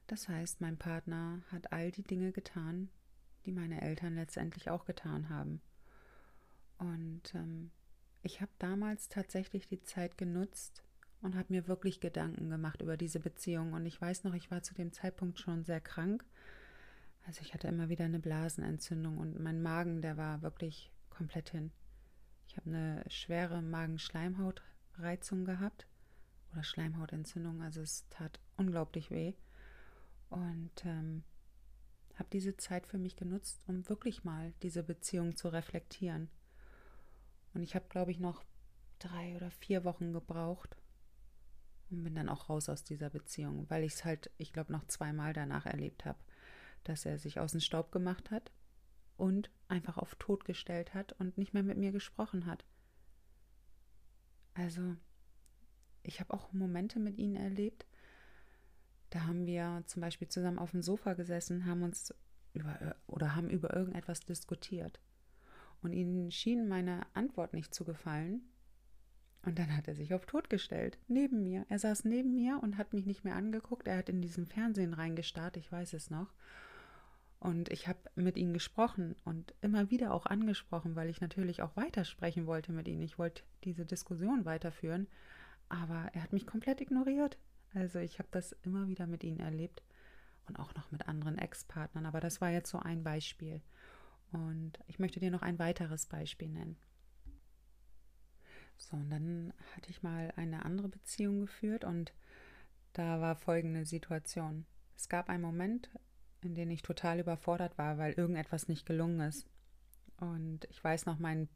Das 0.07 0.27
heißt, 0.27 0.61
mein 0.61 0.77
Partner 0.77 1.43
hat 1.51 1.71
all 1.71 1.91
die 1.91 2.01
Dinge 2.01 2.31
getan, 2.31 2.89
die 3.45 3.51
meine 3.51 3.81
Eltern 3.81 4.15
letztendlich 4.15 4.71
auch 4.71 4.85
getan 4.85 5.29
haben. 5.29 5.61
Und 6.79 7.35
ähm, 7.35 7.69
ich 8.23 8.41
habe 8.41 8.51
damals 8.57 9.09
tatsächlich 9.09 9.67
die 9.67 9.83
Zeit 9.83 10.17
genutzt 10.17 10.83
und 11.21 11.35
habe 11.35 11.53
mir 11.53 11.67
wirklich 11.67 11.99
Gedanken 11.99 12.49
gemacht 12.49 12.81
über 12.81 12.97
diese 12.97 13.19
Beziehung. 13.19 13.73
Und 13.73 13.85
ich 13.85 13.99
weiß 13.99 14.23
noch, 14.23 14.33
ich 14.33 14.51
war 14.51 14.63
zu 14.63 14.73
dem 14.73 14.91
Zeitpunkt 14.91 15.39
schon 15.39 15.63
sehr 15.63 15.81
krank 15.81 16.25
also 17.27 17.41
ich 17.41 17.53
hatte 17.53 17.67
immer 17.67 17.89
wieder 17.89 18.05
eine 18.05 18.19
Blasenentzündung 18.19 19.17
und 19.17 19.39
mein 19.39 19.61
Magen, 19.61 20.01
der 20.01 20.17
war 20.17 20.41
wirklich 20.41 20.91
komplett 21.09 21.51
hin. 21.51 21.71
Ich 22.47 22.57
habe 22.57 22.69
eine 22.69 23.03
schwere 23.07 23.61
Magenschleimhautreizung 23.61 25.45
gehabt 25.45 25.87
oder 26.51 26.63
Schleimhautentzündung, 26.63 27.61
also 27.61 27.81
es 27.81 28.07
tat 28.09 28.39
unglaublich 28.57 29.11
weh. 29.11 29.33
Und 30.29 30.71
ähm, 30.85 31.23
habe 32.15 32.29
diese 32.31 32.57
Zeit 32.57 32.87
für 32.87 32.97
mich 32.97 33.15
genutzt, 33.15 33.61
um 33.67 33.87
wirklich 33.87 34.23
mal 34.23 34.53
diese 34.63 34.83
Beziehung 34.83 35.35
zu 35.35 35.49
reflektieren. 35.49 36.29
Und 37.53 37.63
ich 37.63 37.75
habe, 37.75 37.85
glaube 37.89 38.11
ich, 38.11 38.19
noch 38.19 38.43
drei 38.99 39.35
oder 39.35 39.51
vier 39.51 39.83
Wochen 39.83 40.13
gebraucht 40.13 40.75
und 41.91 42.03
bin 42.03 42.15
dann 42.15 42.29
auch 42.29 42.49
raus 42.49 42.69
aus 42.69 42.83
dieser 42.83 43.09
Beziehung, 43.09 43.69
weil 43.69 43.83
ich 43.83 43.93
es 43.93 44.05
halt, 44.05 44.31
ich 44.37 44.53
glaube, 44.53 44.71
noch 44.71 44.85
zweimal 44.87 45.33
danach 45.33 45.65
erlebt 45.65 46.05
habe, 46.05 46.19
dass 46.83 47.05
er 47.05 47.19
sich 47.19 47.39
aus 47.39 47.51
dem 47.51 47.61
Staub 47.61 47.91
gemacht 47.91 48.31
hat 48.31 48.51
und 49.17 49.51
einfach 49.67 49.97
auf 49.97 50.15
Tod 50.15 50.45
gestellt 50.45 50.93
hat 50.93 51.13
und 51.13 51.37
nicht 51.37 51.53
mehr 51.53 51.63
mit 51.63 51.77
mir 51.77 51.91
gesprochen 51.91 52.45
hat. 52.45 52.65
Also, 54.53 54.95
ich 56.03 56.19
habe 56.19 56.33
auch 56.33 56.51
Momente 56.53 56.99
mit 56.99 57.17
ihnen 57.17 57.35
erlebt, 57.35 57.85
da 59.11 59.23
haben 59.25 59.45
wir 59.45 59.83
zum 59.87 60.01
Beispiel 60.01 60.29
zusammen 60.29 60.57
auf 60.59 60.71
dem 60.71 60.81
Sofa 60.81 61.13
gesessen, 61.13 61.65
haben 61.65 61.83
uns 61.83 62.13
über 62.53 62.95
oder 63.07 63.35
haben 63.35 63.49
über 63.49 63.75
irgendetwas 63.75 64.21
diskutiert. 64.21 64.99
Und 65.81 65.93
ihnen 65.93 66.31
schien 66.31 66.67
meine 66.67 67.05
Antwort 67.13 67.53
nicht 67.53 67.73
zu 67.73 67.83
gefallen. 67.83 68.41
Und 69.43 69.57
dann 69.57 69.75
hat 69.75 69.87
er 69.87 69.95
sich 69.95 70.13
auf 70.13 70.25
Tod 70.25 70.49
gestellt, 70.49 70.99
neben 71.07 71.43
mir. 71.43 71.65
Er 71.69 71.79
saß 71.79 72.05
neben 72.05 72.35
mir 72.35 72.59
und 72.61 72.77
hat 72.77 72.93
mich 72.93 73.05
nicht 73.05 73.23
mehr 73.23 73.35
angeguckt. 73.35 73.87
Er 73.87 73.97
hat 73.97 74.09
in 74.09 74.21
diesen 74.21 74.45
Fernsehen 74.45 74.93
reingestarrt, 74.93 75.57
ich 75.57 75.71
weiß 75.71 75.93
es 75.93 76.11
noch. 76.11 76.33
Und 77.39 77.69
ich 77.71 77.87
habe 77.87 77.97
mit 78.13 78.37
ihm 78.37 78.53
gesprochen 78.53 79.15
und 79.25 79.55
immer 79.61 79.89
wieder 79.89 80.13
auch 80.13 80.27
angesprochen, 80.27 80.95
weil 80.95 81.09
ich 81.09 81.21
natürlich 81.21 81.63
auch 81.63 81.75
weitersprechen 81.75 82.45
wollte 82.45 82.71
mit 82.71 82.87
ihm. 82.87 83.01
Ich 83.01 83.17
wollte 83.17 83.41
diese 83.63 83.83
Diskussion 83.83 84.45
weiterführen, 84.45 85.07
aber 85.67 86.11
er 86.13 86.21
hat 86.21 86.33
mich 86.33 86.45
komplett 86.45 86.81
ignoriert. 86.81 87.39
Also 87.73 87.97
ich 87.97 88.19
habe 88.19 88.29
das 88.29 88.55
immer 88.61 88.87
wieder 88.87 89.07
mit 89.07 89.23
ihnen 89.23 89.39
erlebt 89.39 89.81
und 90.47 90.59
auch 90.59 90.75
noch 90.75 90.91
mit 90.91 91.07
anderen 91.07 91.39
Ex-Partnern, 91.39 92.05
aber 92.05 92.19
das 92.19 92.41
war 92.41 92.51
jetzt 92.51 92.69
so 92.69 92.77
ein 92.77 93.03
Beispiel. 93.03 93.61
Und 94.31 94.73
ich 94.85 94.99
möchte 94.99 95.19
dir 95.19 95.31
noch 95.31 95.41
ein 95.41 95.57
weiteres 95.57 96.05
Beispiel 96.05 96.49
nennen. 96.49 96.77
So, 98.81 98.97
und 98.97 99.09
dann 99.09 99.53
hatte 99.75 99.89
ich 99.89 100.03
mal 100.03 100.33
eine 100.35 100.65
andere 100.65 100.89
Beziehung 100.89 101.41
geführt 101.41 101.83
und 101.83 102.13
da 102.93 103.21
war 103.21 103.35
folgende 103.35 103.85
Situation. 103.85 104.65
Es 104.97 105.07
gab 105.07 105.29
einen 105.29 105.43
Moment, 105.43 105.89
in 106.41 106.55
dem 106.55 106.69
ich 106.71 106.81
total 106.81 107.19
überfordert 107.19 107.77
war, 107.77 107.97
weil 107.97 108.13
irgendetwas 108.13 108.67
nicht 108.67 108.85
gelungen 108.85 109.21
ist. 109.21 109.45
Und 110.17 110.65
ich 110.69 110.83
weiß 110.83 111.05
noch, 111.05 111.19
mein 111.19 111.47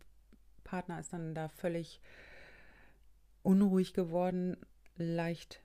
Partner 0.64 1.00
ist 1.00 1.14
dann 1.14 1.36
da 1.36 1.50
völlig 1.50 2.02
unruhig 3.44 3.94
geworden, 3.94 4.58
leicht 4.98 5.62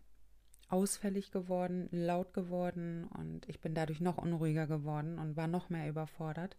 ausfällig 0.69 1.31
geworden, 1.31 1.89
laut 1.91 2.33
geworden 2.33 3.05
und 3.05 3.49
ich 3.49 3.61
bin 3.61 3.75
dadurch 3.75 4.01
noch 4.01 4.19
unruhiger 4.19 4.67
geworden 4.67 5.19
und 5.19 5.37
war 5.37 5.49
noch 5.49 5.69
mehr 5.69 5.89
überfordert. 5.89 6.57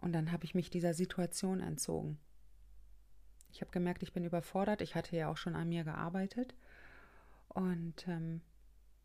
Und 0.00 0.12
dann 0.12 0.32
habe 0.32 0.44
ich 0.44 0.54
mich 0.54 0.70
dieser 0.70 0.94
Situation 0.94 1.60
entzogen. 1.60 2.18
Ich 3.54 3.60
habe 3.60 3.70
gemerkt, 3.70 4.02
ich 4.02 4.12
bin 4.12 4.24
überfordert. 4.24 4.80
Ich 4.80 4.96
hatte 4.96 5.14
ja 5.14 5.28
auch 5.28 5.36
schon 5.36 5.54
an 5.54 5.68
mir 5.68 5.84
gearbeitet 5.84 6.56
und 7.50 8.08
ähm, 8.08 8.40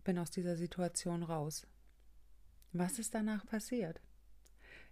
bin 0.04 0.18
aus 0.18 0.32
dieser 0.32 0.56
Situation 0.56 1.22
raus. 1.22 1.68
Was 2.74 2.98
ist 2.98 3.14
danach 3.14 3.46
passiert? 3.46 4.02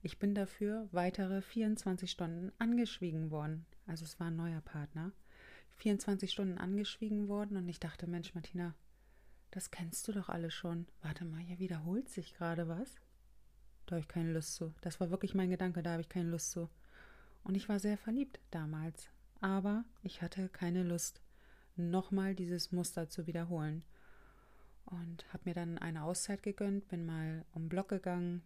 Ich 0.04 0.20
bin 0.20 0.36
dafür 0.36 0.88
weitere 0.92 1.42
24 1.42 2.10
Stunden 2.10 2.52
angeschwiegen 2.60 3.32
worden. 3.32 3.66
Also 3.88 4.06
es 4.06 4.20
war 4.20 4.28
ein 4.28 4.36
neuer 4.36 4.62
Partner. 4.62 5.12
24 5.78 6.32
Stunden 6.32 6.60
angeschwiegen 6.60 7.28
worden 7.28 7.58
und 7.58 7.68
ich 7.68 7.80
dachte, 7.80 8.06
Mensch, 8.06 8.36
Martina, 8.36 8.76
das 9.50 9.72
kennst 9.72 10.08
du 10.08 10.12
doch 10.12 10.30
alle 10.30 10.52
schon. 10.52 10.86
Warte 11.02 11.26
mal, 11.26 11.42
hier 11.42 11.58
wiederholt 11.58 12.10
sich 12.10 12.36
gerade 12.36 12.68
was. 12.68 12.94
Da 13.88 13.96
habe 13.96 14.02
ich 14.02 14.08
keine 14.08 14.34
Lust 14.34 14.54
zu. 14.54 14.76
Das 14.82 15.00
war 15.00 15.10
wirklich 15.10 15.34
mein 15.34 15.50
Gedanke, 15.50 15.82
da 15.82 15.94
habe 15.94 16.02
ich 16.02 16.10
keine 16.10 16.30
Lust 16.30 16.52
zu. 16.52 16.70
Und 17.44 17.56
ich 17.56 17.68
war 17.68 17.80
sehr 17.80 17.98
verliebt 17.98 18.40
damals. 18.52 19.10
Aber 19.40 19.86
ich 20.02 20.22
hatte 20.22 20.50
keine 20.50 20.84
Lust, 20.84 21.22
nochmal 21.76 22.36
dieses 22.36 22.72
Muster 22.72 23.10
zu 23.10 23.28
wiederholen. 23.28 23.84
Und 24.86 25.32
habe 25.34 25.44
mir 25.46 25.54
dann 25.54 25.78
eine 25.78 26.04
Auszeit 26.04 26.44
gegönnt, 26.44 26.88
bin 26.88 27.06
mal 27.06 27.46
um 27.52 27.68
Block 27.68 27.90
gegangen, 27.90 28.42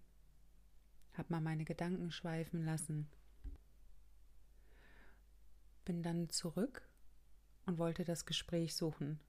habe 1.14 1.28
mal 1.30 1.42
meine 1.42 1.66
Gedanken 1.66 2.12
schweifen 2.12 2.66
lassen. 2.66 3.08
Bin 5.86 6.02
dann 6.02 6.30
zurück 6.30 6.82
und 7.66 7.78
wollte 7.78 8.04
das 8.04 8.26
Gespräch 8.26 8.76
suchen. 8.76 9.20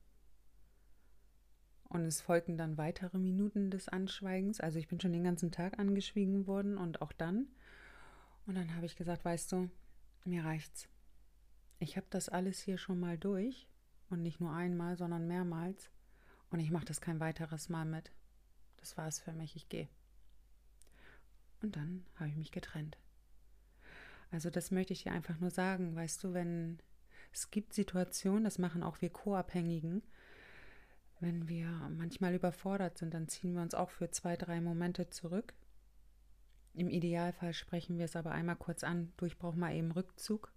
Und 1.92 2.06
es 2.06 2.22
folgten 2.22 2.56
dann 2.56 2.78
weitere 2.78 3.18
Minuten 3.18 3.70
des 3.70 3.88
Anschweigens. 3.88 4.60
Also 4.60 4.78
ich 4.78 4.88
bin 4.88 4.98
schon 4.98 5.12
den 5.12 5.24
ganzen 5.24 5.52
Tag 5.52 5.78
angeschwiegen 5.78 6.46
worden 6.46 6.78
und 6.78 7.02
auch 7.02 7.12
dann. 7.12 7.48
Und 8.46 8.54
dann 8.54 8.74
habe 8.74 8.86
ich 8.86 8.96
gesagt, 8.96 9.24
weißt 9.24 9.52
du, 9.52 9.70
mir 10.24 10.44
reicht's. 10.44 10.88
Ich 11.82 11.96
habe 11.96 12.06
das 12.10 12.28
alles 12.28 12.60
hier 12.60 12.78
schon 12.78 13.00
mal 13.00 13.18
durch 13.18 13.66
und 14.08 14.22
nicht 14.22 14.40
nur 14.40 14.52
einmal, 14.52 14.96
sondern 14.96 15.26
mehrmals. 15.26 15.90
Und 16.48 16.60
ich 16.60 16.70
mache 16.70 16.84
das 16.84 17.00
kein 17.00 17.18
weiteres 17.18 17.68
Mal 17.68 17.84
mit. 17.84 18.12
Das 18.76 18.96
war 18.96 19.08
es 19.08 19.18
für 19.18 19.32
mich, 19.32 19.56
ich 19.56 19.68
gehe. 19.68 19.88
Und 21.60 21.74
dann 21.74 22.06
habe 22.14 22.28
ich 22.28 22.36
mich 22.36 22.52
getrennt. 22.52 22.98
Also 24.30 24.48
das 24.48 24.70
möchte 24.70 24.92
ich 24.92 25.02
dir 25.02 25.10
einfach 25.10 25.40
nur 25.40 25.50
sagen, 25.50 25.96
weißt 25.96 26.22
du, 26.22 26.32
wenn 26.34 26.78
es 27.32 27.50
gibt 27.50 27.72
Situationen, 27.72 28.44
das 28.44 28.58
machen 28.58 28.84
auch 28.84 29.00
wir 29.00 29.10
Co-Abhängigen, 29.10 30.02
wenn 31.18 31.48
wir 31.48 31.66
manchmal 31.96 32.32
überfordert 32.32 32.96
sind, 32.96 33.12
dann 33.12 33.26
ziehen 33.26 33.54
wir 33.54 33.62
uns 33.62 33.74
auch 33.74 33.90
für 33.90 34.08
zwei, 34.12 34.36
drei 34.36 34.60
Momente 34.60 35.10
zurück. 35.10 35.52
Im 36.74 36.88
Idealfall 36.88 37.54
sprechen 37.54 37.98
wir 37.98 38.04
es 38.04 38.14
aber 38.14 38.30
einmal 38.30 38.56
kurz 38.56 38.84
an, 38.84 39.12
durch 39.16 39.36
braucht 39.36 39.56
mal 39.56 39.74
eben 39.74 39.90
Rückzug 39.90 40.52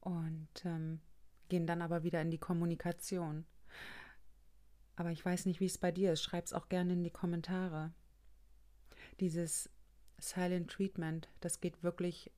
und 0.00 0.48
ähm, 0.64 1.00
gehen 1.48 1.66
dann 1.66 1.82
aber 1.82 2.02
wieder 2.02 2.20
in 2.20 2.30
die 2.30 2.38
Kommunikation. 2.38 3.44
Aber 4.96 5.12
ich 5.12 5.24
weiß 5.24 5.46
nicht, 5.46 5.60
wie 5.60 5.66
es 5.66 5.78
bei 5.78 5.92
dir 5.92 6.12
ist. 6.12 6.22
Schreib 6.22 6.44
es 6.44 6.52
auch 6.52 6.68
gerne 6.68 6.94
in 6.94 7.04
die 7.04 7.10
Kommentare. 7.10 7.92
Dieses 9.20 9.70
Silent 10.18 10.70
Treatment, 10.70 11.28
das 11.40 11.60
geht 11.60 11.82
wirklich 11.82 12.32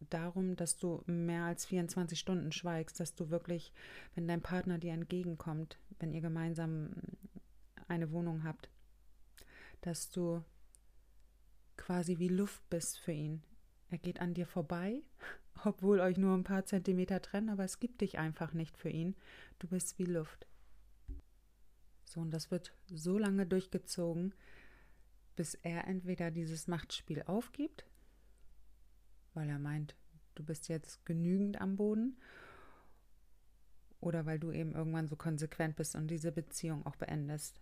darum, 0.00 0.56
dass 0.56 0.76
du 0.76 1.02
mehr 1.06 1.44
als 1.44 1.66
24 1.66 2.18
Stunden 2.18 2.52
schweigst, 2.52 3.00
dass 3.00 3.14
du 3.14 3.30
wirklich, 3.30 3.72
wenn 4.14 4.28
dein 4.28 4.40
Partner 4.40 4.78
dir 4.78 4.92
entgegenkommt, 4.92 5.78
wenn 5.98 6.12
ihr 6.12 6.20
gemeinsam 6.20 6.90
eine 7.88 8.10
Wohnung 8.12 8.44
habt, 8.44 8.70
dass 9.80 10.10
du 10.10 10.42
quasi 11.76 12.18
wie 12.18 12.28
Luft 12.28 12.68
bist 12.70 12.98
für 12.98 13.12
ihn. 13.12 13.42
Er 13.90 13.98
geht 13.98 14.20
an 14.20 14.34
dir 14.34 14.46
vorbei, 14.46 15.02
obwohl 15.66 16.00
euch 16.00 16.16
nur 16.16 16.36
ein 16.36 16.44
paar 16.44 16.64
Zentimeter 16.64 17.20
trennen, 17.22 17.48
aber 17.48 17.64
es 17.64 17.80
gibt 17.80 18.00
dich 18.00 18.18
einfach 18.18 18.52
nicht 18.52 18.76
für 18.76 18.90
ihn. 18.90 19.14
Du 19.58 19.68
bist 19.68 19.98
wie 19.98 20.04
Luft. 20.04 20.46
So, 22.04 22.20
und 22.20 22.30
das 22.30 22.50
wird 22.50 22.72
so 22.86 23.18
lange 23.18 23.46
durchgezogen, 23.46 24.34
bis 25.36 25.54
er 25.54 25.86
entweder 25.86 26.30
dieses 26.30 26.68
Machtspiel 26.68 27.22
aufgibt 27.22 27.84
weil 29.38 29.48
er 29.48 29.58
meint, 29.60 29.94
du 30.34 30.42
bist 30.42 30.68
jetzt 30.68 31.06
genügend 31.06 31.60
am 31.60 31.76
Boden 31.76 32.16
oder 34.00 34.26
weil 34.26 34.40
du 34.40 34.50
eben 34.50 34.74
irgendwann 34.74 35.06
so 35.06 35.14
konsequent 35.14 35.76
bist 35.76 35.94
und 35.94 36.08
diese 36.08 36.32
Beziehung 36.32 36.84
auch 36.84 36.96
beendest. 36.96 37.60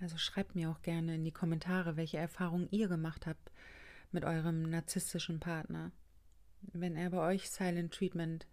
Also 0.00 0.16
schreibt 0.16 0.56
mir 0.56 0.70
auch 0.70 0.82
gerne 0.82 1.14
in 1.14 1.24
die 1.24 1.32
Kommentare, 1.32 1.96
welche 1.96 2.18
Erfahrungen 2.18 2.68
ihr 2.72 2.88
gemacht 2.88 3.26
habt 3.26 3.52
mit 4.10 4.24
eurem 4.24 4.68
narzisstischen 4.70 5.38
Partner. 5.38 5.92
Wenn 6.62 6.96
er 6.96 7.10
bei 7.10 7.34
euch 7.34 7.50
Silent 7.50 7.94
Treatment 7.94 8.46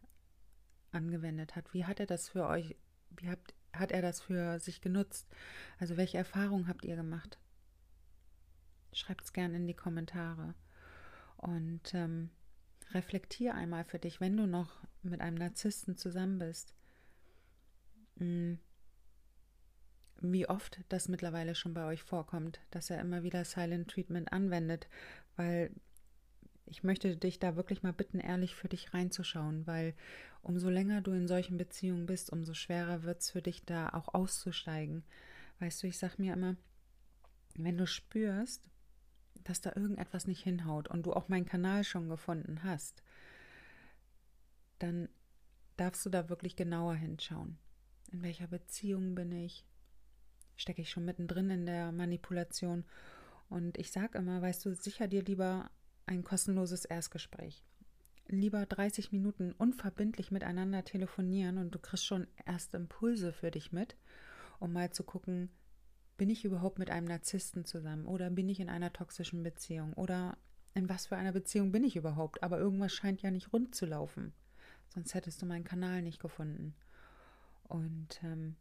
angewendet 0.92 1.56
hat, 1.56 1.74
wie 1.74 1.86
hat 1.86 2.00
er 2.00 2.06
das 2.06 2.30
für 2.30 2.48
euch, 2.48 2.76
wie 3.12 3.30
habt, 3.30 3.54
hat 3.74 3.92
er 3.92 4.02
das 4.02 4.22
für 4.22 4.60
sich 4.60 4.82
genutzt? 4.82 5.28
Also 5.80 5.98
welche 5.98 6.18
Erfahrungen 6.18 6.68
habt 6.68 6.86
ihr 6.86 6.96
gemacht? 6.96 7.38
Schreibt 8.94 9.26
es 9.26 9.34
gerne 9.34 9.58
in 9.58 9.68
die 9.68 9.76
Kommentare. 9.76 10.56
Und 11.38 11.94
ähm, 11.94 12.32
reflektier 12.94 13.54
einmal 13.54 13.84
für 13.84 14.00
dich, 14.00 14.20
wenn 14.20 14.38
du 14.38 14.48
noch 14.48 14.80
mit 15.04 15.22
einem 15.22 15.38
Narzissten 15.38 15.98
zusammen 15.98 16.40
bist, 16.40 16.74
mh, 18.16 18.26
mm, 18.26 18.60
wie 20.22 20.50
oft 20.50 20.80
das 20.90 21.10
mittlerweile 21.10 21.54
schon 21.54 21.76
bei 21.76 21.86
euch 21.86 22.02
vorkommt, 22.02 22.60
dass 22.72 22.90
er 22.90 23.00
immer 23.00 23.22
wieder 23.22 23.46
Silent 23.46 23.92
Treatment 23.92 24.32
anwendet, 24.32 24.88
weil 25.36 25.72
ich 26.68 26.84
möchte 26.84 27.16
dich 27.16 27.40
da 27.40 27.56
wirklich 27.56 27.84
mal 27.84 27.94
bitten, 27.94 28.20
ehrlich 28.20 28.56
für 28.56 28.70
dich 28.70 28.94
reinzuschauen, 28.94 29.66
weil 29.68 29.94
umso 30.42 30.70
länger 30.70 31.02
du 31.02 31.12
in 31.12 31.28
solchen 31.28 31.58
Beziehungen 31.58 32.06
bist, 32.06 32.32
umso 32.32 32.54
schwerer 32.54 33.04
wird 33.04 33.22
es 33.22 33.32
für 33.32 33.42
dich 33.42 33.66
da 33.66 33.90
auch 33.90 34.14
auszusteigen. 34.14 35.04
Weißt 35.60 35.82
du, 35.82 35.88
ich 35.88 35.98
sag 35.98 36.20
mir 36.20 36.34
immer, 36.34 36.56
wenn 37.56 37.78
du 37.78 37.88
spürst, 37.88 38.70
dass 39.44 39.62
da 39.62 39.72
irgendetwas 39.76 40.28
nicht 40.28 40.44
hinhaut 40.44 40.88
und 40.88 41.06
du 41.06 41.14
auch 41.14 41.30
meinen 41.30 41.46
Kanal 41.46 41.84
schon 41.84 42.10
gefunden 42.10 42.64
hast, 42.64 43.02
dann 44.80 45.10
darfst 45.78 46.06
du 46.06 46.10
da 46.10 46.30
wirklich 46.30 46.56
genauer 46.56 46.96
hinschauen. 46.96 47.58
In 48.12 48.22
welcher 48.22 48.48
Beziehung 48.48 49.16
bin 49.16 49.32
ich? 49.32 49.66
stecke 50.58 50.82
ich 50.82 50.90
schon 50.90 51.06
mittendrin 51.06 51.50
in 51.50 51.66
der 51.66 51.92
Manipulation. 51.92 52.84
Und 53.50 53.78
ich 53.78 53.92
sage 53.92 54.18
immer, 54.18 54.42
weißt 54.42 54.66
du, 54.66 54.74
sicher 54.74 55.08
dir 55.08 55.24
lieber 55.24 55.70
ein 56.08 56.24
kostenloses 56.24 56.86
Erstgespräch. 56.86 57.64
Lieber 58.28 58.66
30 58.66 59.12
Minuten 59.12 59.54
unverbindlich 59.54 60.32
miteinander 60.32 60.84
telefonieren 60.84 61.58
und 61.58 61.72
du 61.72 61.80
kriegst 61.80 62.06
schon 62.06 62.28
erste 62.46 62.78
Impulse 62.78 63.32
für 63.32 63.52
dich 63.52 63.72
mit, 63.72 63.96
um 64.60 64.74
mal 64.74 64.92
zu 64.92 65.04
gucken, 65.04 65.50
bin 66.18 66.30
ich 66.30 66.44
überhaupt 66.44 66.80
mit 66.80 66.90
einem 66.90 67.08
Narzissten 67.08 67.64
zusammen 67.64 68.06
oder 68.06 68.30
bin 68.30 68.50
ich 68.50 68.60
in 68.60 68.70
einer 68.70 68.92
toxischen 68.92 69.44
Beziehung 69.44 69.94
oder 69.94 70.38
in 70.74 70.90
was 70.90 71.08
für 71.08 71.16
einer 71.16 71.32
Beziehung 71.32 71.72
bin 71.72 71.84
ich 71.84 71.96
überhaupt? 71.96 72.44
Aber 72.44 72.58
irgendwas 72.58 72.94
scheint 72.94 73.22
ja 73.22 73.32
nicht 73.32 73.54
rund 73.54 73.76
zu 73.76 73.86
laufen. 73.86 74.34
Sonst 74.90 75.14
hättest 75.14 75.42
du 75.42 75.46
meinen 75.46 75.64
Kanal 75.64 76.02
nicht 76.02 76.20
gefunden. 76.20 76.76
Und 77.64 78.22
ähm, 78.24 78.56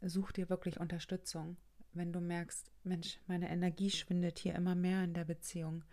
such 0.00 0.32
dir 0.32 0.48
wirklich 0.48 0.80
Unterstützung, 0.80 1.56
wenn 1.96 2.12
du 2.12 2.20
merkst, 2.20 2.70
Mensch, 2.84 3.18
meine 3.26 3.50
Energie 3.50 3.90
schwindet 3.90 4.38
hier 4.38 4.54
immer 4.54 4.74
mehr 4.74 5.04
in 5.04 5.14
der 5.14 5.24
Beziehung. 5.24 5.84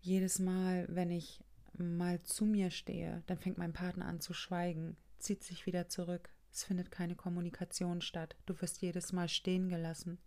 Jedes 0.00 0.38
Mal, 0.38 0.86
wenn 0.88 1.10
ich 1.10 1.44
mal 1.72 2.22
zu 2.22 2.44
mir 2.44 2.70
stehe, 2.70 3.22
dann 3.26 3.38
fängt 3.38 3.58
mein 3.58 3.72
Partner 3.72 4.06
an 4.06 4.20
zu 4.20 4.34
schweigen, 4.34 4.96
zieht 5.18 5.44
sich 5.44 5.66
wieder 5.66 5.88
zurück. 5.88 6.30
Es 6.52 6.64
findet 6.64 6.90
keine 6.90 7.14
Kommunikation 7.14 8.00
statt. 8.00 8.36
Du 8.46 8.60
wirst 8.60 8.80
jedes 8.80 9.12
Mal 9.12 9.28
stehen 9.28 9.68
gelassen. 9.68 10.18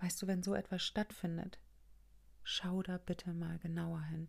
Weißt 0.00 0.20
du, 0.22 0.26
wenn 0.26 0.42
so 0.42 0.54
etwas 0.54 0.82
stattfindet, 0.82 1.58
schau 2.42 2.82
da 2.82 2.98
bitte 2.98 3.32
mal 3.32 3.58
genauer 3.58 4.02
hin. 4.02 4.28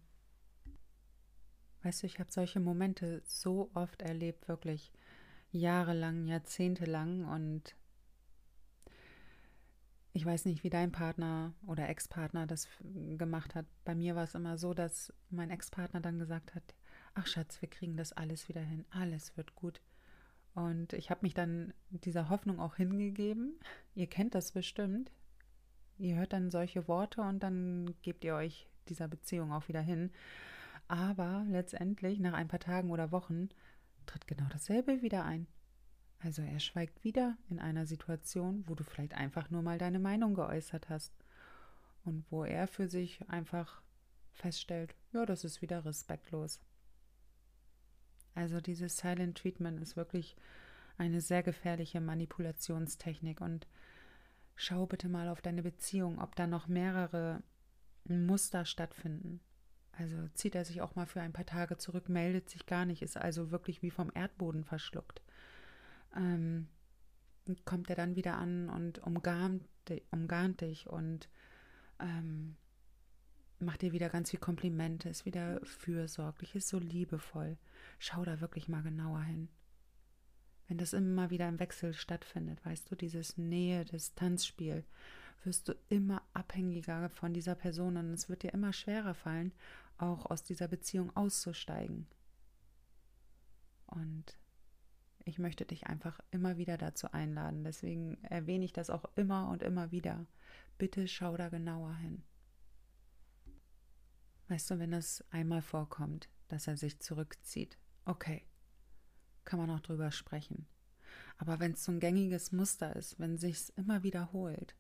Weißt 1.84 2.04
du, 2.04 2.08
ich 2.08 2.20
habe 2.20 2.32
solche 2.32 2.60
Momente 2.60 3.24
so 3.26 3.72
oft 3.74 4.02
erlebt, 4.02 4.48
wirklich 4.48 4.92
jahrelang, 5.52 6.28
jahrzehntelang 6.28 7.26
und 7.26 7.76
ich 10.14 10.26
weiß 10.26 10.46
nicht, 10.46 10.64
wie 10.64 10.70
dein 10.70 10.92
Partner 10.92 11.54
oder 11.68 11.88
Ex-Partner 11.88 12.46
das 12.46 12.68
gemacht 13.18 13.56
hat. 13.56 13.66
Bei 13.86 13.96
mir 13.96 14.16
war 14.16 14.24
es 14.24 14.36
immer 14.36 14.58
so, 14.58 14.74
dass 14.74 15.14
mein 15.30 15.50
Ex-Partner 15.50 16.02
dann 16.02 16.20
gesagt 16.20 16.54
hat, 16.54 16.64
ach 17.14 17.28
Schatz, 17.28 17.62
wir 17.62 17.70
kriegen 17.70 17.96
das 17.96 18.14
alles 18.14 18.50
wieder 18.50 18.62
hin, 18.62 18.86
alles 18.90 19.38
wird 19.38 19.56
gut. 19.56 19.82
Und 20.54 20.94
ich 20.94 21.10
habe 21.10 21.22
mich 21.24 21.34
dann 21.34 21.74
dieser 21.90 22.30
Hoffnung 22.30 22.60
auch 22.60 22.76
hingegeben. 22.76 23.58
Ihr 23.96 24.08
kennt 24.08 24.36
das 24.36 24.52
bestimmt. 24.52 25.12
Ihr 25.98 26.16
hört 26.16 26.34
dann 26.34 26.52
solche 26.52 26.88
Worte 26.88 27.22
und 27.22 27.42
dann 27.42 27.96
gebt 28.02 28.24
ihr 28.26 28.36
euch 28.36 28.68
dieser 28.90 29.08
Beziehung 29.08 29.54
auch 29.54 29.70
wieder 29.70 29.82
hin. 29.82 30.12
Aber 30.90 31.46
letztendlich, 31.48 32.20
nach 32.20 32.34
ein 32.34 32.50
paar 32.50 32.60
Tagen 32.60 32.92
oder 32.92 33.14
Wochen, 33.14 33.48
tritt 34.06 34.28
genau 34.28 34.46
dasselbe 34.50 35.02
wieder 35.02 35.24
ein. 35.24 35.48
Also 36.24 36.42
er 36.44 36.60
schweigt 36.60 37.04
wieder 37.04 37.38
in 37.50 37.60
einer 37.60 37.86
Situation, 37.86 38.64
wo 38.68 38.76
du 38.76 38.84
vielleicht 38.84 39.14
einfach 39.14 39.50
nur 39.50 39.64
mal 39.64 39.78
deine 39.78 40.00
Meinung 40.00 40.36
geäußert 40.36 40.90
hast 40.90 41.14
und 42.06 42.26
wo 42.30 42.44
er 42.44 42.68
für 42.68 42.88
sich 42.88 43.28
einfach 43.30 43.82
feststellt, 44.32 44.96
ja, 45.14 45.26
das 45.26 45.44
ist 45.44 45.62
wieder 45.62 45.84
respektlos. 45.84 46.62
Also 48.36 48.62
dieses 48.62 48.98
Silent 48.98 49.38
Treatment 49.38 49.82
ist 49.82 49.98
wirklich 49.98 50.36
eine 50.98 51.22
sehr 51.22 51.44
gefährliche 51.44 52.00
Manipulationstechnik 52.00 53.42
und 53.42 53.68
schau 54.56 54.86
bitte 54.86 55.10
mal 55.10 55.28
auf 55.28 55.42
deine 55.42 55.64
Beziehung, 55.64 56.20
ob 56.20 56.36
da 56.36 56.48
noch 56.48 56.68
mehrere 56.68 57.42
Muster 58.06 58.66
stattfinden. 58.66 59.42
Also 59.92 60.28
zieht 60.36 60.56
er 60.56 60.66
sich 60.66 60.82
auch 60.82 60.96
mal 60.96 61.06
für 61.06 61.22
ein 61.22 61.34
paar 61.34 61.46
Tage 61.46 61.78
zurück, 61.78 62.10
meldet 62.10 62.50
sich 62.50 62.66
gar 62.66 62.86
nicht, 62.86 63.02
ist 63.02 63.18
also 63.18 63.52
wirklich 63.52 63.82
wie 63.82 63.92
vom 63.92 64.12
Erdboden 64.14 64.64
verschluckt. 64.64 65.22
Ähm, 66.16 66.68
kommt 67.66 67.90
er 67.90 67.96
dann 67.96 68.16
wieder 68.16 68.38
an 68.38 68.70
und 68.70 69.00
umgarnt, 69.00 69.64
umgarnt 70.12 70.62
dich 70.62 70.88
und 70.88 71.30
ähm, 72.00 72.56
macht 73.60 73.82
dir 73.82 73.92
wieder 73.92 74.10
ganz 74.10 74.32
viel 74.32 74.40
Komplimente, 74.40 75.10
ist 75.10 75.26
wieder 75.26 75.60
fürsorglich, 75.64 76.56
ist 76.56 76.68
so 76.68 76.80
liebevoll. 76.80 77.58
Schau 78.00 78.24
da 78.26 78.42
wirklich 78.42 78.68
mal 78.68 78.84
genauer 78.84 79.24
hin. 79.24 79.50
Wenn 80.68 80.78
das 80.78 80.94
immer 80.94 81.30
wieder 81.30 81.50
im 81.50 81.60
Wechsel 81.60 81.94
stattfindet, 81.94 82.64
weißt 82.66 82.90
du, 82.90 82.96
dieses 82.96 83.38
Nähe-Distanzspiel, 83.38 84.86
wirst 85.44 85.68
du 85.68 85.76
immer 85.90 86.22
abhängiger 86.34 87.10
von 87.10 87.34
dieser 87.34 87.56
Person 87.56 87.98
und 87.98 88.14
es 88.14 88.30
wird 88.30 88.44
dir 88.44 88.54
immer 88.54 88.74
schwerer 88.74 89.14
fallen, 89.14 89.52
auch 89.98 90.28
aus 90.28 90.44
dieser 90.44 90.68
Beziehung 90.68 91.16
auszusteigen. 91.16 92.08
Und 93.88 94.38
ich 95.26 95.40
möchte 95.40 95.66
dich 95.66 95.88
einfach 95.88 96.20
immer 96.32 96.58
wieder 96.58 96.78
dazu 96.78 97.12
einladen. 97.12 97.64
Deswegen 97.64 98.18
erwähne 98.24 98.66
ich 98.66 98.74
das 98.74 98.90
auch 98.90 99.06
immer 99.16 99.50
und 99.50 99.64
immer 99.64 99.92
wieder. 99.92 100.26
Bitte 100.78 101.08
schau 101.08 101.38
da 101.38 101.50
genauer 101.50 101.96
hin. 101.96 102.24
Weißt 104.48 104.70
du, 104.72 104.80
wenn 104.80 104.94
es 104.94 105.24
einmal 105.32 105.62
vorkommt, 105.62 106.30
dass 106.48 106.68
er 106.68 106.76
sich 106.76 107.00
zurückzieht, 107.00 107.78
okay, 108.06 108.46
kann 109.46 109.60
man 109.60 109.70
auch 109.70 109.80
drüber 109.80 110.12
sprechen. 110.12 110.68
Aber 111.38 111.60
wenn 111.60 111.74
es 111.74 111.84
so 111.84 111.92
ein 111.92 112.00
gängiges 112.00 112.52
Muster 112.52 112.96
ist, 112.96 113.20
wenn 113.20 113.38
sich's 113.38 113.70
immer 113.70 114.04
wiederholt, 114.04 114.76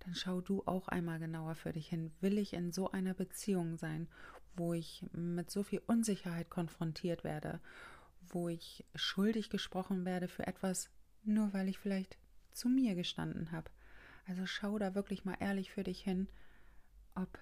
dann 0.00 0.14
schau 0.14 0.40
du 0.40 0.62
auch 0.66 0.88
einmal 0.88 1.18
genauer 1.18 1.54
für 1.54 1.72
dich 1.72 1.88
hin. 1.88 2.12
Will 2.20 2.38
ich 2.38 2.52
in 2.52 2.72
so 2.72 2.90
einer 2.90 3.14
Beziehung 3.14 3.76
sein, 3.76 4.08
wo 4.56 4.74
ich 4.74 5.06
mit 5.12 5.50
so 5.50 5.62
viel 5.62 5.82
Unsicherheit 5.86 6.50
konfrontiert 6.50 7.24
werde, 7.24 7.60
wo 8.30 8.48
ich 8.48 8.84
schuldig 8.94 9.50
gesprochen 9.50 10.04
werde 10.04 10.28
für 10.28 10.46
etwas, 10.46 10.90
nur 11.22 11.52
weil 11.52 11.68
ich 11.68 11.78
vielleicht 11.78 12.18
zu 12.52 12.68
mir 12.68 12.94
gestanden 12.94 13.52
habe. 13.52 13.70
Also 14.26 14.46
schau 14.46 14.78
da 14.78 14.94
wirklich 14.94 15.24
mal 15.24 15.36
ehrlich 15.40 15.70
für 15.70 15.84
dich 15.84 16.02
hin, 16.02 16.28
ob 17.14 17.38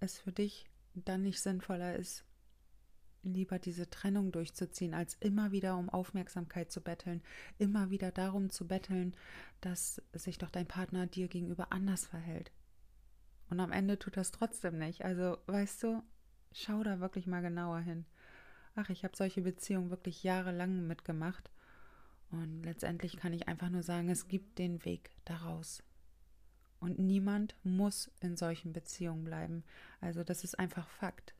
es 0.00 0.18
für 0.18 0.32
dich 0.32 0.70
dann 0.94 1.22
nicht 1.22 1.40
sinnvoller 1.40 1.96
ist, 1.96 2.24
lieber 3.22 3.58
diese 3.58 3.90
Trennung 3.90 4.32
durchzuziehen, 4.32 4.94
als 4.94 5.14
immer 5.14 5.50
wieder 5.50 5.76
um 5.76 5.90
Aufmerksamkeit 5.90 6.70
zu 6.70 6.80
betteln, 6.80 7.22
immer 7.58 7.90
wieder 7.90 8.12
darum 8.12 8.50
zu 8.50 8.66
betteln, 8.66 9.14
dass 9.60 10.02
sich 10.12 10.38
doch 10.38 10.50
dein 10.50 10.66
Partner 10.66 11.06
dir 11.06 11.28
gegenüber 11.28 11.72
anders 11.72 12.06
verhält. 12.06 12.52
Und 13.48 13.60
am 13.60 13.72
Ende 13.72 13.98
tut 13.98 14.16
das 14.16 14.32
trotzdem 14.32 14.78
nicht. 14.78 15.04
Also, 15.04 15.38
weißt 15.46 15.82
du, 15.82 16.02
schau 16.52 16.82
da 16.82 17.00
wirklich 17.00 17.26
mal 17.26 17.42
genauer 17.42 17.80
hin. 17.80 18.06
Ach, 18.76 18.90
ich 18.90 19.04
habe 19.04 19.16
solche 19.16 19.40
Beziehungen 19.40 19.90
wirklich 19.90 20.22
jahrelang 20.22 20.86
mitgemacht. 20.86 21.50
Und 22.30 22.62
letztendlich 22.62 23.16
kann 23.16 23.32
ich 23.32 23.48
einfach 23.48 23.70
nur 23.70 23.82
sagen, 23.82 24.10
es 24.10 24.28
gibt 24.28 24.58
den 24.58 24.84
Weg 24.84 25.10
daraus. 25.24 25.82
Und 26.78 26.98
niemand 26.98 27.56
muss 27.64 28.10
in 28.20 28.36
solchen 28.36 28.72
Beziehungen 28.74 29.24
bleiben. 29.24 29.64
Also 30.00 30.22
das 30.24 30.44
ist 30.44 30.58
einfach 30.58 30.88
Fakt. 30.88 31.34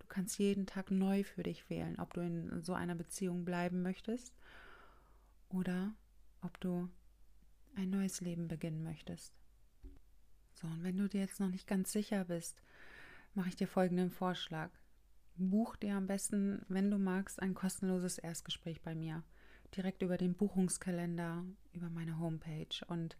Du 0.00 0.06
kannst 0.08 0.38
jeden 0.38 0.66
Tag 0.66 0.90
neu 0.90 1.22
für 1.22 1.44
dich 1.44 1.70
wählen, 1.70 1.98
ob 2.00 2.14
du 2.14 2.20
in 2.20 2.62
so 2.64 2.74
einer 2.74 2.96
Beziehung 2.96 3.44
bleiben 3.44 3.82
möchtest 3.82 4.34
oder 5.50 5.94
ob 6.42 6.58
du 6.58 6.88
ein 7.76 7.90
neues 7.90 8.20
Leben 8.20 8.48
beginnen 8.48 8.82
möchtest. 8.82 9.32
So, 10.54 10.66
und 10.66 10.82
wenn 10.82 10.96
du 10.96 11.08
dir 11.08 11.20
jetzt 11.20 11.38
noch 11.38 11.48
nicht 11.48 11.68
ganz 11.68 11.92
sicher 11.92 12.24
bist, 12.24 12.60
mache 13.34 13.50
ich 13.50 13.56
dir 13.56 13.68
folgenden 13.68 14.10
Vorschlag. 14.10 14.70
Buch 15.48 15.76
dir 15.76 15.94
am 15.94 16.06
besten, 16.06 16.66
wenn 16.68 16.90
du 16.90 16.98
magst, 16.98 17.40
ein 17.40 17.54
kostenloses 17.54 18.18
Erstgespräch 18.18 18.82
bei 18.82 18.94
mir. 18.94 19.22
Direkt 19.74 20.02
über 20.02 20.18
den 20.18 20.34
Buchungskalender, 20.34 21.44
über 21.72 21.88
meine 21.88 22.18
Homepage. 22.18 22.84
Und 22.88 23.16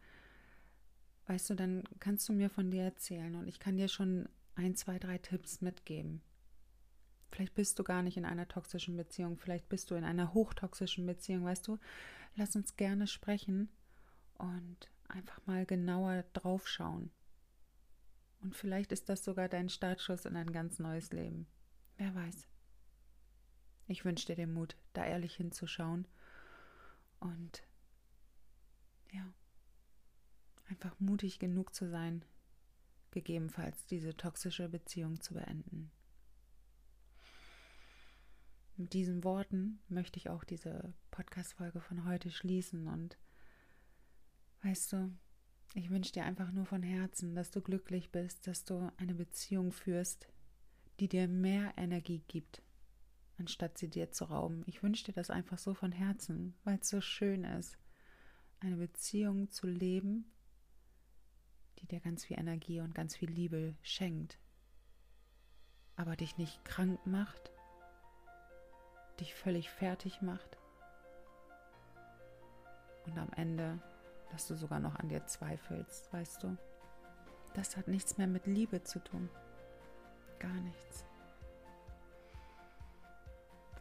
weißt 1.27 1.49
du, 1.51 1.55
dann 1.55 1.85
kannst 2.01 2.29
du 2.29 2.33
mir 2.33 2.51
von 2.51 2.71
dir 2.71 2.83
erzählen 2.83 3.35
und 3.37 3.47
ich 3.47 3.61
kann 3.61 3.77
dir 3.77 3.89
schon 3.89 4.29
ein, 4.57 4.75
zwei, 4.75 4.99
drei 4.99 5.17
Tipps 5.17 5.61
mitgeben. 5.61 6.21
Vielleicht 7.31 7.55
bist 7.55 7.79
du 7.79 7.85
gar 7.85 8.03
nicht 8.03 8.17
in 8.17 8.25
einer 8.25 8.49
toxischen 8.49 8.97
Beziehung, 8.97 9.39
vielleicht 9.39 9.69
bist 9.69 9.91
du 9.91 9.95
in 9.95 10.05
einer 10.05 10.35
hochtoxischen 10.35 11.07
Beziehung, 11.07 11.45
weißt 11.45 11.67
du? 11.69 11.79
Lass 12.35 12.57
uns 12.57 12.77
gerne 12.77 13.07
sprechen 13.07 13.69
und 14.39 14.91
einfach 15.09 15.41
mal 15.47 15.65
genauer 15.65 16.25
draufschauen. 16.33 17.11
Und 18.43 18.57
vielleicht 18.57 18.91
ist 18.91 19.09
das 19.09 19.25
sogar 19.25 19.49
dein 19.49 19.69
Startschuss 19.69 20.25
in 20.25 20.37
ein 20.37 20.51
ganz 20.51 20.79
neues 20.79 21.13
Leben. 21.13 21.47
Wer 22.01 22.15
weiß. 22.15 22.49
Ich 23.87 24.07
wünsche 24.07 24.25
dir 24.25 24.35
den 24.35 24.55
Mut, 24.55 24.75
da 24.95 25.05
ehrlich 25.05 25.37
hinzuschauen 25.37 26.09
und 27.19 27.63
ja, 29.13 29.35
einfach 30.71 30.99
mutig 30.99 31.39
genug 31.39 31.75
zu 31.75 31.91
sein, 31.91 32.25
gegebenenfalls 33.11 33.85
diese 33.85 34.17
toxische 34.17 34.71
Beziehung 34.71 35.21
zu 35.21 35.35
beenden. 35.35 35.91
Mit 38.79 38.95
diesen 38.95 39.23
Worten 39.23 39.79
möchte 39.91 40.19
ich 40.19 40.31
auch 40.31 40.45
diese 40.45 40.95
Podcast-Folge 41.11 41.83
von 41.83 42.07
heute 42.07 42.31
schließen 42.31 42.87
und 42.87 43.19
weißt 44.63 44.95
du, 44.95 45.15
ich 45.75 45.91
wünsche 45.91 46.13
dir 46.13 46.25
einfach 46.25 46.51
nur 46.51 46.65
von 46.65 46.83
Herzen, 46.83 47.35
dass 47.35 47.51
du 47.51 47.61
glücklich 47.61 48.11
bist, 48.11 48.47
dass 48.47 48.65
du 48.65 48.91
eine 48.97 49.15
Beziehung 49.15 49.71
führst, 49.71 50.29
die 51.01 51.09
dir 51.09 51.29
mehr 51.29 51.73
Energie 51.79 52.23
gibt, 52.29 52.63
anstatt 53.39 53.79
sie 53.79 53.89
dir 53.89 54.13
zu 54.13 54.27
rauben. 54.27 54.63
Ich 54.67 54.83
wünsche 54.83 55.05
dir 55.05 55.15
das 55.15 55.31
einfach 55.31 55.57
so 55.57 55.73
von 55.73 55.93
Herzen, 55.93 56.55
weil 56.65 56.79
es 56.79 56.91
so 56.91 57.01
schön 57.01 57.45
ist, 57.45 57.79
eine 58.61 58.77
Beziehung 58.77 59.49
zu 59.51 59.67
leben, 59.67 60.31
die 61.79 61.87
dir 61.87 62.01
ganz 62.01 62.27
viel 62.27 62.39
Energie 62.39 62.81
und 62.81 62.95
ganz 62.95 63.17
viel 63.17 63.31
Liebe 63.31 63.75
schenkt, 63.81 64.39
aber 65.97 66.17
dich 66.17 66.37
nicht 66.37 66.63
krank 66.67 67.05
macht, 67.07 67.51
dich 69.21 69.35
völlig 69.35 69.71
fertig 69.71 70.21
macht 70.21 70.59
und 73.07 73.17
am 73.17 73.33
Ende, 73.33 73.79
dass 74.31 74.47
du 74.47 74.55
sogar 74.55 74.81
noch 74.81 74.97
an 74.97 75.09
dir 75.09 75.25
zweifelst, 75.27 76.13
weißt 76.13 76.43
du? 76.43 76.59
Das 77.55 77.79
hat 77.79 77.89
nichts 77.89 78.19
mehr 78.19 78.27
mit 78.27 78.47
Liebe 78.47 78.83
zu 78.83 79.03
tun. 79.03 79.31
Gar 80.41 80.61
nichts. 80.63 81.05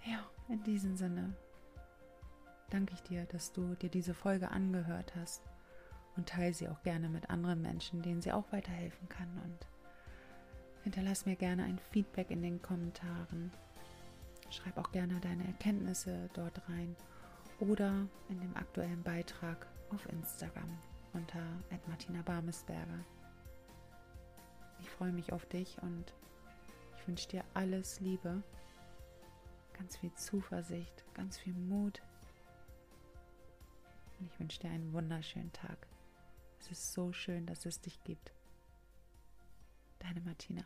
Ja, 0.06 0.20
in 0.48 0.62
diesem 0.64 0.96
Sinne 0.96 1.34
danke 2.70 2.94
ich 2.94 3.02
dir, 3.02 3.26
dass 3.26 3.52
du 3.52 3.74
dir 3.76 3.90
diese 3.90 4.14
Folge 4.14 4.52
angehört 4.52 5.16
hast 5.16 5.42
und 6.16 6.30
teile 6.30 6.54
sie 6.54 6.68
auch 6.68 6.84
gerne 6.84 7.10
mit 7.10 7.30
anderen 7.30 7.62
Menschen, 7.62 8.02
denen 8.02 8.22
sie 8.22 8.32
auch 8.32 8.52
weiterhelfen 8.52 9.10
kann. 9.10 9.30
Und 9.44 9.68
hinterlass 10.84 11.26
mir 11.26 11.36
gerne 11.36 11.64
ein 11.64 11.80
Feedback 11.92 12.30
in 12.30 12.42
den 12.42 12.62
Kommentaren. 12.62 13.52
Schreib 14.50 14.78
auch 14.78 14.92
gerne 14.92 15.20
deine 15.22 15.46
Erkenntnisse 15.48 16.30
dort 16.34 16.68
rein 16.70 16.96
oder 17.60 18.08
in 18.30 18.40
dem 18.42 18.56
aktuellen 18.58 19.04
Beitrag 19.04 19.68
auf 19.92 20.08
Instagram 20.10 20.78
unter 21.14 21.42
Martina 21.88 22.22
Barmesberger. 22.22 23.06
Ich 24.82 24.90
freue 24.90 25.12
mich 25.12 25.34
auf 25.34 25.46
dich 25.46 25.78
und 25.82 26.14
ich 27.00 27.08
wünsche 27.08 27.30
dir 27.30 27.44
alles 27.54 28.00
Liebe, 28.00 28.44
ganz 29.74 29.98
viel 29.98 30.14
Zuversicht, 30.16 31.06
ganz 31.14 31.38
viel 31.38 31.54
Mut. 31.54 32.02
Und 34.20 34.26
ich 34.26 34.40
wünsche 34.40 34.60
dir 34.60 34.70
einen 34.70 34.92
wunderschönen 34.92 35.54
Tag. 35.54 35.88
Es 36.60 36.72
ist 36.72 36.94
so 36.94 37.14
schön, 37.14 37.46
dass 37.46 37.66
es 37.66 37.80
dich 37.80 38.04
gibt. 38.04 38.34
Deine 40.00 40.22
Martina. 40.22 40.64